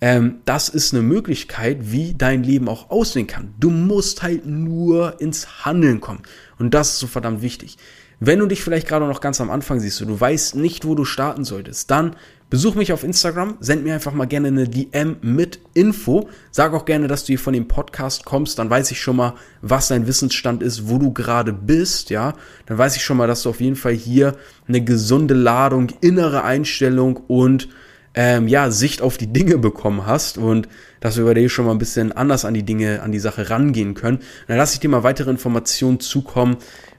Ähm, 0.00 0.40
das 0.44 0.68
ist 0.68 0.92
eine 0.92 1.02
Möglichkeit, 1.02 1.92
wie 1.92 2.14
dein 2.14 2.42
Leben 2.42 2.68
auch 2.68 2.90
aussehen 2.90 3.26
kann. 3.26 3.54
Du 3.58 3.70
musst 3.70 4.22
halt 4.22 4.46
nur 4.46 5.20
ins 5.20 5.64
Handeln 5.64 6.00
kommen. 6.00 6.22
Und 6.58 6.74
das 6.74 6.94
ist 6.94 6.98
so 6.98 7.06
verdammt 7.06 7.40
wichtig. 7.40 7.78
Wenn 8.18 8.38
du 8.38 8.46
dich 8.46 8.62
vielleicht 8.62 8.88
gerade 8.88 9.06
noch 9.06 9.20
ganz 9.20 9.42
am 9.42 9.50
Anfang 9.50 9.78
siehst 9.78 10.00
und 10.00 10.08
du 10.08 10.18
weißt 10.18 10.56
nicht, 10.56 10.86
wo 10.86 10.94
du 10.94 11.04
starten 11.04 11.44
solltest, 11.44 11.90
dann 11.90 12.16
besuch 12.48 12.74
mich 12.74 12.92
auf 12.94 13.04
Instagram, 13.04 13.58
send 13.60 13.84
mir 13.84 13.92
einfach 13.92 14.14
mal 14.14 14.24
gerne 14.24 14.48
eine 14.48 14.66
DM 14.66 15.16
mit 15.20 15.60
Info. 15.74 16.28
Sag 16.50 16.72
auch 16.72 16.86
gerne, 16.86 17.08
dass 17.08 17.24
du 17.24 17.28
hier 17.28 17.38
von 17.38 17.52
dem 17.52 17.68
Podcast 17.68 18.24
kommst, 18.24 18.58
dann 18.58 18.70
weiß 18.70 18.90
ich 18.90 19.00
schon 19.02 19.16
mal, 19.16 19.34
was 19.60 19.88
dein 19.88 20.06
Wissensstand 20.06 20.62
ist, 20.62 20.88
wo 20.88 20.98
du 20.98 21.12
gerade 21.12 21.52
bist, 21.52 22.08
ja. 22.08 22.32
Dann 22.64 22.78
weiß 22.78 22.96
ich 22.96 23.04
schon 23.04 23.18
mal, 23.18 23.26
dass 23.26 23.42
du 23.42 23.50
auf 23.50 23.60
jeden 23.60 23.76
Fall 23.76 23.92
hier 23.92 24.34
eine 24.66 24.82
gesunde 24.82 25.34
Ladung, 25.34 25.88
innere 26.00 26.42
Einstellung 26.42 27.16
und 27.16 27.68
ähm, 28.14 28.48
ja, 28.48 28.70
Sicht 28.70 29.02
auf 29.02 29.18
die 29.18 29.30
Dinge 29.30 29.58
bekommen 29.58 30.06
hast 30.06 30.38
und 30.38 30.68
dass 31.00 31.18
wir 31.18 31.26
bei 31.26 31.34
dir 31.34 31.50
schon 31.50 31.66
mal 31.66 31.72
ein 31.72 31.78
bisschen 31.78 32.12
anders 32.12 32.46
an 32.46 32.54
die 32.54 32.62
Dinge, 32.62 33.02
an 33.02 33.12
die 33.12 33.18
Sache 33.18 33.50
rangehen 33.50 33.92
können. 33.92 34.20
dann 34.48 34.56
lasse 34.56 34.74
ich 34.74 34.80
dir 34.80 34.88
mal 34.88 35.02
weitere 35.02 35.30
Informationen 35.30 36.00
zukommen, 36.00 36.56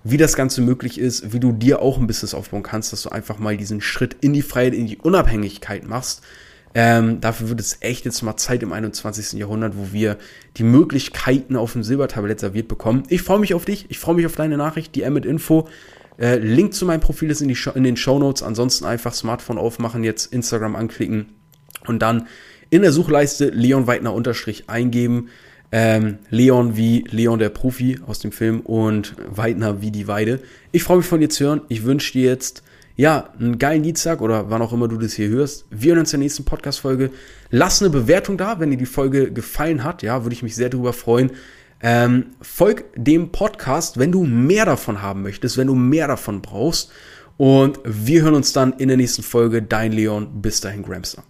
wie 0.09 0.17
das 0.17 0.35
Ganze 0.35 0.61
möglich 0.61 0.99
ist, 0.99 1.33
wie 1.33 1.39
du 1.39 1.51
dir 1.51 1.81
auch 1.81 1.97
ein 1.97 2.07
Business 2.07 2.33
aufbauen 2.33 2.63
kannst, 2.63 2.93
dass 2.93 3.01
du 3.01 3.09
einfach 3.09 3.39
mal 3.39 3.57
diesen 3.57 3.81
Schritt 3.81 4.15
in 4.21 4.33
die 4.33 4.41
Freiheit, 4.41 4.73
in 4.73 4.87
die 4.87 4.97
Unabhängigkeit 4.97 5.87
machst. 5.87 6.21
Ähm, 6.73 7.21
dafür 7.21 7.49
wird 7.49 7.59
es 7.59 7.77
echt 7.79 8.05
jetzt 8.05 8.21
mal 8.21 8.37
Zeit 8.37 8.61
im 8.61 8.71
21. 8.71 9.39
Jahrhundert, 9.39 9.73
wo 9.75 9.93
wir 9.93 10.17
die 10.57 10.63
Möglichkeiten 10.63 11.55
auf 11.55 11.73
dem 11.73 11.83
Silbertablett 11.83 12.39
serviert 12.39 12.67
bekommen. 12.67 13.03
Ich 13.09 13.21
freue 13.21 13.39
mich 13.39 13.53
auf 13.53 13.65
dich, 13.65 13.85
ich 13.89 13.99
freue 13.99 14.15
mich 14.15 14.25
auf 14.25 14.35
deine 14.35 14.57
Nachricht, 14.57 14.93
die 14.95 15.09
mit 15.09 15.25
Info. 15.25 15.67
Äh, 16.19 16.37
Link 16.37 16.73
zu 16.73 16.85
meinem 16.85 16.99
Profil 16.99 17.31
ist 17.31 17.41
in, 17.41 17.47
die 17.47 17.57
in 17.75 17.83
den 17.83 17.97
Show 17.97 18.19
Notes. 18.19 18.43
Ansonsten 18.43 18.85
einfach 18.85 19.13
Smartphone 19.13 19.57
aufmachen, 19.57 20.03
jetzt 20.03 20.31
Instagram 20.31 20.75
anklicken 20.75 21.27
und 21.85 22.01
dann 22.01 22.27
in 22.69 22.81
der 22.81 22.91
Suchleiste 22.91 23.49
Leon 23.49 23.87
Weidner 23.87 24.13
unterstrich 24.13 24.69
eingeben. 24.69 25.29
Ähm, 25.79 26.17
Leon 26.31 26.75
wie 26.75 27.05
Leon 27.07 27.37
der 27.37 27.49
Profi 27.49 27.99
aus 28.07 28.17
dem 28.17 28.31
Film 28.31 28.61
und 28.61 29.13
Weidner 29.29 29.79
wie 29.79 29.91
die 29.91 30.07
Weide. 30.07 30.39
Ich 30.71 30.81
freue 30.81 30.97
mich 30.97 31.05
von 31.05 31.19
dir 31.19 31.29
zu 31.29 31.45
hören. 31.45 31.61
Ich 31.69 31.83
wünsche 31.83 32.13
dir 32.13 32.25
jetzt 32.25 32.63
ja, 32.95 33.29
einen 33.39 33.59
geilen 33.59 33.83
Dienstag 33.83 34.21
oder 34.21 34.49
wann 34.49 34.63
auch 34.63 34.73
immer 34.73 34.87
du 34.87 34.97
das 34.97 35.13
hier 35.13 35.27
hörst. 35.27 35.65
Wir 35.69 35.91
hören 35.91 35.99
uns 35.99 36.11
in 36.13 36.19
der 36.19 36.25
nächsten 36.25 36.45
Podcast-Folge. 36.45 37.11
Lass 37.51 37.79
eine 37.79 37.91
Bewertung 37.91 38.37
da, 38.37 38.59
wenn 38.59 38.71
dir 38.71 38.77
die 38.77 38.87
Folge 38.87 39.31
gefallen 39.31 39.83
hat. 39.83 40.01
Ja, 40.01 40.23
würde 40.23 40.33
ich 40.33 40.41
mich 40.41 40.55
sehr 40.55 40.69
darüber 40.69 40.93
freuen. 40.93 41.29
Ähm, 41.79 42.31
folg 42.41 42.85
dem 42.95 43.31
Podcast, 43.31 43.99
wenn 43.99 44.11
du 44.11 44.23
mehr 44.23 44.65
davon 44.65 45.03
haben 45.03 45.21
möchtest, 45.21 45.57
wenn 45.57 45.67
du 45.67 45.75
mehr 45.75 46.07
davon 46.07 46.41
brauchst. 46.41 46.91
Und 47.37 47.79
wir 47.85 48.23
hören 48.23 48.33
uns 48.33 48.51
dann 48.51 48.73
in 48.73 48.87
der 48.87 48.97
nächsten 48.97 49.21
Folge. 49.21 49.61
Dein 49.61 49.91
Leon. 49.91 50.41
Bis 50.41 50.59
dahin, 50.59 50.81
Gramster. 50.81 51.23